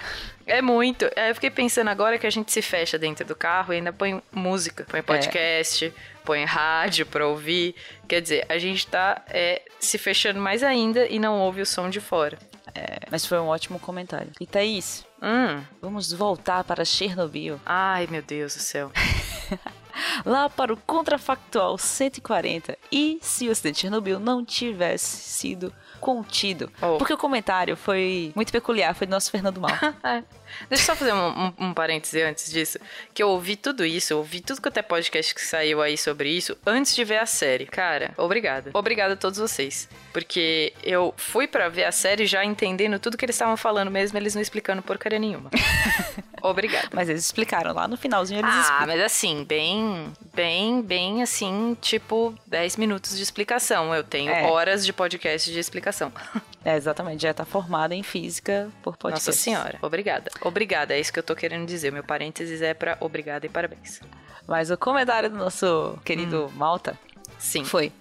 É 0.47 0.63
muito. 0.63 1.11
É, 1.17 1.31
eu 1.31 1.35
fiquei 1.35 1.51
pensando 1.51 1.89
agora 1.89 2.19
que 2.19 2.27
a 2.27 2.31
gente 2.31 2.53
se 2.53 2.63
fecha 2.63 2.97
dentro 2.97 3.27
do 3.27 3.35
carro 3.35 3.73
e 3.73 3.77
ainda 3.77 3.93
põe 3.93 4.23
música, 4.33 4.87
põe 4.89 5.03
podcast, 5.03 5.87
é. 5.87 5.93
põe 6.25 6.45
rádio 6.45 7.05
pra 7.05 7.27
ouvir. 7.27 7.75
Quer 8.09 8.23
dizer, 8.23 8.47
a 8.49 8.57
gente 8.57 8.87
tá 8.87 9.23
é, 9.29 9.63
se 9.81 9.99
fechando 9.99 10.41
mais 10.41 10.63
ainda 10.63 11.07
e 11.07 11.19
não 11.19 11.41
ouve 11.41 11.61
o 11.61 11.67
som 11.67 11.91
de 11.91 12.01
fora. 12.01 12.39
É, 12.75 13.01
mas 13.11 13.27
foi 13.27 13.39
um 13.39 13.47
ótimo 13.47 13.81
comentário. 13.81 14.31
E 14.41 14.47
Thaís, 14.47 15.05
hum. 15.21 15.63
vamos 15.81 16.13
voltar 16.13 16.63
para 16.63 16.85
Chernobyl. 16.85 17.61
Ai, 17.65 18.07
meu 18.09 18.23
Deus 18.23 18.55
do 18.55 18.61
céu. 18.61 18.93
lá 20.25 20.49
para 20.49 20.73
o 20.73 20.77
contrafactual 20.77 21.79
140. 21.79 22.77
E 22.91 23.19
se 23.23 23.49
o 23.49 23.53
acidente 23.53 23.77
de 23.77 23.81
Chernobyl 23.83 24.19
não 24.19 24.45
tivesse 24.45 25.17
sido 25.19 25.73
contido. 26.01 26.71
Oh. 26.81 26.99
Porque 26.99 27.13
o 27.13 27.19
comentário 27.19 27.77
foi 27.77 28.33
muito 28.35 28.53
peculiar, 28.53 28.95
foi 28.95 29.07
do 29.07 29.11
nosso 29.11 29.31
Fernando 29.31 29.61
Mal. 29.61 29.71
é. 30.05 30.23
Deixa 30.69 30.85
eu 30.85 30.87
só 30.87 30.97
fazer 30.97 31.13
um, 31.13 31.29
um, 31.29 31.53
um 31.59 31.75
parêntese 31.75 32.23
antes 32.23 32.51
disso. 32.51 32.79
Que 33.13 33.23
eu 33.23 33.29
ouvi 33.29 33.57
tudo 33.57 33.85
isso, 33.85 34.13
eu 34.13 34.19
ouvi 34.19 34.41
tudo 34.41 34.61
que 34.63 34.69
até 34.69 34.83
podcast 34.83 35.35
que 35.35 35.41
saiu 35.41 35.83
aí 35.83 35.99
sobre 35.99 36.31
isso 36.31 36.57
antes 36.65 36.95
de 36.95 37.05
ver 37.05 37.19
a 37.19 37.27
série. 37.27 37.67
Cara, 37.67 38.13
obrigada. 38.17 38.71
Obrigada 38.73 39.15
a 39.15 39.17
todos 39.17 39.39
vocês. 39.39 39.89
Porque 40.13 40.73
eu 40.83 41.13
fui 41.17 41.47
para 41.47 41.69
ver 41.69 41.85
a 41.85 41.93
série 41.93 42.27
já 42.27 42.45
entendendo 42.45 42.99
tudo 42.99 43.17
que 43.17 43.25
eles 43.25 43.35
estavam 43.35 43.57
falando, 43.57 43.91
mesmo 43.91 44.17
eles 44.17 44.35
não 44.35 44.43
explicando 44.43 44.83
porcaria 44.83 45.19
nenhuma. 45.19 45.51
Obrigada. 46.51 46.89
Mas 46.93 47.09
eles 47.09 47.25
explicaram 47.25 47.73
lá 47.73 47.87
no 47.87 47.97
finalzinho, 47.97 48.41
eles 48.41 48.55
ah, 48.55 48.61
explicam. 48.61 48.87
mas 48.87 49.01
assim, 49.01 49.45
bem, 49.45 50.13
bem, 50.35 50.83
bem 50.83 51.23
assim, 51.23 51.77
tipo 51.81 52.35
10 52.47 52.77
minutos 52.77 53.17
de 53.17 53.23
explicação. 53.23 53.95
Eu 53.95 54.05
tenho 54.05 54.31
é. 54.31 54.45
horas 54.45 54.85
de 54.85 54.93
podcast 54.93 55.51
de 55.51 55.59
explicação. 55.59 56.13
É, 56.67 56.75
exatamente. 56.75 57.23
Já 57.23 57.33
tá 57.33 57.45
formada 57.45 57.95
em 57.95 58.03
física 58.03 58.69
por 58.83 58.97
podcast. 58.97 59.29
Nossa 59.29 59.41
senhora. 59.41 59.79
Obrigada. 59.81 60.33
Obrigada, 60.41 60.95
é 60.95 61.01
isso 61.01 61.13
que 61.13 61.19
eu 61.21 61.23
tô 61.23 61.37
querendo 61.37 61.65
dizer. 61.65 61.93
Meu 61.93 62.03
parênteses 62.03 62.61
é 62.61 62.75
para 62.75 62.97
obrigada 62.99 63.47
e 63.47 63.49
parabéns. 63.49 64.01
Mas 64.49 64.69
o 64.69 64.77
comentário 64.77 65.31
do 65.31 65.37
nosso 65.37 65.97
querido 66.05 66.47
hum. 66.47 66.57
Malta 66.57 66.99
Sim. 67.39 67.65
foi: 67.65 67.93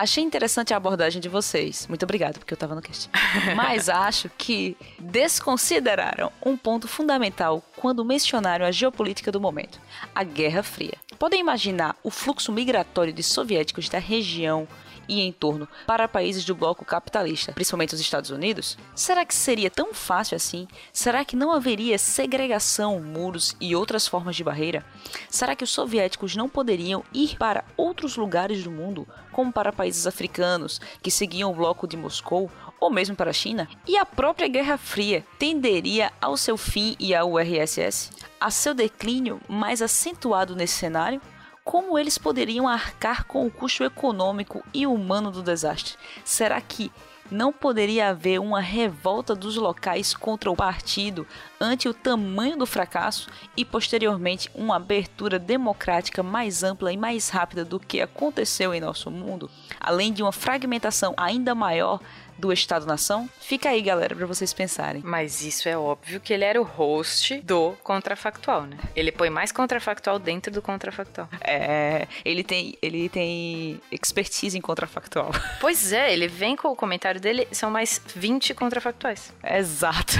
Achei 0.00 0.24
interessante 0.24 0.72
a 0.72 0.78
abordagem 0.78 1.20
de 1.20 1.28
vocês. 1.28 1.86
Muito 1.86 2.04
obrigado, 2.04 2.38
porque 2.38 2.54
eu 2.54 2.56
tava 2.56 2.74
no 2.74 2.80
cast. 2.80 3.10
Mas 3.54 3.86
acho 3.90 4.30
que 4.30 4.74
desconsideraram 4.98 6.32
um 6.42 6.56
ponto 6.56 6.88
fundamental 6.88 7.62
quando 7.76 8.02
mencionaram 8.02 8.64
a 8.64 8.70
geopolítica 8.70 9.30
do 9.30 9.38
momento: 9.38 9.78
a 10.14 10.24
Guerra 10.24 10.62
Fria. 10.62 10.94
Podem 11.18 11.40
imaginar 11.40 11.94
o 12.02 12.10
fluxo 12.10 12.50
migratório 12.50 13.12
de 13.12 13.22
soviéticos 13.22 13.90
da 13.90 13.98
região 13.98 14.66
e 15.10 15.20
em 15.20 15.32
torno 15.32 15.68
para 15.88 16.06
países 16.06 16.44
do 16.44 16.54
bloco 16.54 16.84
capitalista, 16.84 17.52
principalmente 17.52 17.94
os 17.94 18.00
Estados 18.00 18.30
Unidos? 18.30 18.78
Será 18.94 19.24
que 19.26 19.34
seria 19.34 19.68
tão 19.68 19.92
fácil 19.92 20.36
assim? 20.36 20.68
Será 20.92 21.24
que 21.24 21.34
não 21.34 21.50
haveria 21.50 21.98
segregação, 21.98 23.00
muros 23.00 23.56
e 23.60 23.74
outras 23.74 24.06
formas 24.06 24.36
de 24.36 24.44
barreira? 24.44 24.86
Será 25.28 25.56
que 25.56 25.64
os 25.64 25.70
soviéticos 25.70 26.36
não 26.36 26.48
poderiam 26.48 27.02
ir 27.12 27.36
para 27.36 27.64
outros 27.76 28.16
lugares 28.16 28.62
do 28.62 28.70
mundo, 28.70 29.06
como 29.32 29.52
para 29.52 29.72
países 29.72 30.06
africanos 30.06 30.80
que 31.02 31.10
seguiam 31.10 31.50
o 31.50 31.54
bloco 31.54 31.88
de 31.88 31.96
Moscou, 31.96 32.48
ou 32.78 32.88
mesmo 32.88 33.16
para 33.16 33.30
a 33.30 33.34
China? 33.34 33.68
E 33.88 33.96
a 33.96 34.06
própria 34.06 34.46
Guerra 34.46 34.78
Fria 34.78 35.26
tenderia 35.40 36.12
ao 36.20 36.36
seu 36.36 36.56
fim 36.56 36.94
e 37.00 37.12
ao 37.14 37.32
URSS? 37.32 38.10
A 38.40 38.50
seu 38.50 38.74
declínio 38.74 39.40
mais 39.48 39.82
acentuado 39.82 40.54
nesse 40.54 40.74
cenário? 40.74 41.20
Como 41.64 41.98
eles 41.98 42.18
poderiam 42.18 42.66
arcar 42.66 43.24
com 43.24 43.46
o 43.46 43.50
custo 43.50 43.84
econômico 43.84 44.62
e 44.72 44.86
humano 44.86 45.30
do 45.30 45.42
desastre? 45.42 45.96
Será 46.24 46.60
que 46.60 46.90
não 47.30 47.52
poderia 47.52 48.08
haver 48.08 48.40
uma 48.40 48.60
revolta 48.60 49.34
dos 49.34 49.56
locais 49.56 50.12
contra 50.12 50.50
o 50.50 50.56
partido 50.56 51.26
ante 51.60 51.88
o 51.88 51.94
tamanho 51.94 52.56
do 52.56 52.66
fracasso 52.66 53.28
e 53.56 53.64
posteriormente 53.64 54.50
uma 54.54 54.76
abertura 54.76 55.38
democrática 55.38 56.22
mais 56.22 56.62
ampla 56.62 56.92
e 56.92 56.96
mais 56.96 57.28
rápida 57.28 57.64
do 57.64 57.78
que 57.78 58.00
aconteceu 58.00 58.74
em 58.74 58.80
nosso 58.80 59.10
mundo, 59.10 59.48
além 59.78 60.12
de 60.12 60.22
uma 60.22 60.32
fragmentação 60.32 61.14
ainda 61.16 61.54
maior 61.54 62.00
do 62.40 62.52
Estado-nação? 62.52 63.28
Fica 63.38 63.68
aí, 63.68 63.82
galera, 63.82 64.16
para 64.16 64.26
vocês 64.26 64.52
pensarem. 64.52 65.02
Mas 65.04 65.42
isso 65.42 65.68
é 65.68 65.76
óbvio 65.76 66.20
que 66.20 66.32
ele 66.32 66.44
era 66.44 66.60
o 66.60 66.64
host 66.64 67.40
do 67.42 67.72
contrafactual, 67.84 68.62
né? 68.62 68.78
Ele 68.96 69.12
põe 69.12 69.30
mais 69.30 69.52
contrafactual 69.52 70.18
dentro 70.18 70.52
do 70.52 70.62
contrafactual. 70.62 71.28
É, 71.42 72.08
ele 72.24 72.42
tem, 72.42 72.76
ele 72.80 73.08
tem 73.08 73.80
expertise 73.92 74.56
em 74.56 74.60
contrafactual. 74.60 75.30
Pois 75.60 75.92
é, 75.92 76.12
ele 76.12 76.26
vem 76.26 76.56
com 76.56 76.68
o 76.68 76.76
comentário 76.76 77.20
dele, 77.20 77.46
são 77.52 77.70
mais 77.70 78.00
20 78.14 78.54
contrafactuais. 78.54 79.32
Exato. 79.44 80.14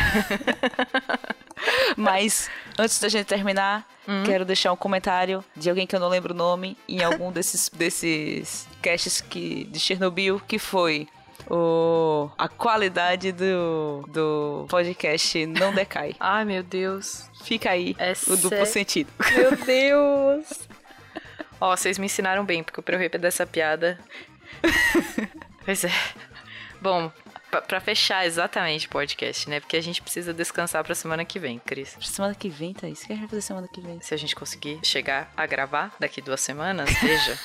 Mas 1.96 2.50
antes 2.78 3.00
da 3.00 3.08
gente 3.08 3.26
terminar, 3.26 3.86
hum. 4.06 4.22
quero 4.24 4.44
deixar 4.44 4.72
um 4.72 4.76
comentário 4.76 5.44
de 5.56 5.68
alguém 5.68 5.86
que 5.86 5.94
eu 5.94 6.00
não 6.00 6.08
lembro 6.08 6.34
o 6.34 6.36
nome 6.36 6.76
em 6.88 7.02
algum 7.02 7.32
desses 7.32 7.68
desses 7.68 8.66
casts 8.82 9.20
que 9.20 9.64
de 9.64 9.78
Chernobyl 9.78 10.40
que 10.46 10.58
foi 10.58 11.08
o, 11.48 12.30
a 12.36 12.48
qualidade 12.48 13.32
do, 13.32 14.04
do 14.08 14.66
podcast 14.68 15.46
não 15.46 15.72
decai. 15.74 16.14
Ai, 16.20 16.44
meu 16.44 16.62
Deus. 16.62 17.28
Fica 17.42 17.70
aí 17.70 17.94
é 17.98 18.12
o 18.26 18.36
duplo 18.36 18.66
sentido. 18.66 19.10
Meu 19.34 19.56
Deus. 19.56 20.68
Ó, 21.60 21.74
vocês 21.74 21.98
me 21.98 22.06
ensinaram 22.06 22.44
bem, 22.44 22.62
porque 22.62 22.78
eu 22.78 22.98
repetir 22.98 23.20
dessa 23.20 23.46
piada. 23.46 23.98
pois 25.64 25.84
é. 25.84 25.92
Bom, 26.80 27.10
para 27.50 27.80
fechar 27.80 28.26
exatamente 28.26 28.86
o 28.86 28.90
podcast, 28.90 29.48
né? 29.48 29.60
Porque 29.60 29.76
a 29.76 29.82
gente 29.82 30.00
precisa 30.00 30.32
descansar 30.32 30.84
pra 30.84 30.94
semana 30.94 31.24
que 31.24 31.38
vem, 31.38 31.58
Cris. 31.58 31.94
Pra 31.94 32.06
semana 32.06 32.34
que 32.34 32.48
vem, 32.48 32.72
tá? 32.72 32.88
Isso 32.88 33.06
que 33.06 33.12
a 33.12 33.16
gente 33.16 33.22
vai 33.22 33.30
fazer 33.30 33.42
semana 33.42 33.68
que 33.68 33.80
vem. 33.80 34.00
Se 34.00 34.14
a 34.14 34.16
gente 34.16 34.34
conseguir 34.34 34.78
chegar 34.82 35.32
a 35.36 35.46
gravar 35.46 35.94
daqui 35.98 36.20
duas 36.20 36.40
semanas, 36.40 36.90
veja. 37.00 37.38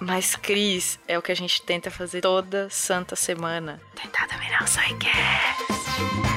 Mas, 0.00 0.34
Cris, 0.34 0.98
é 1.06 1.18
o 1.18 1.22
que 1.22 1.30
a 1.30 1.36
gente 1.36 1.60
tenta 1.62 1.90
fazer 1.90 2.22
toda 2.22 2.68
santa 2.70 3.14
semana. 3.14 3.80
Tentar 3.94 4.26
não 4.58 4.66
sai 4.66 4.94
que 4.94 6.29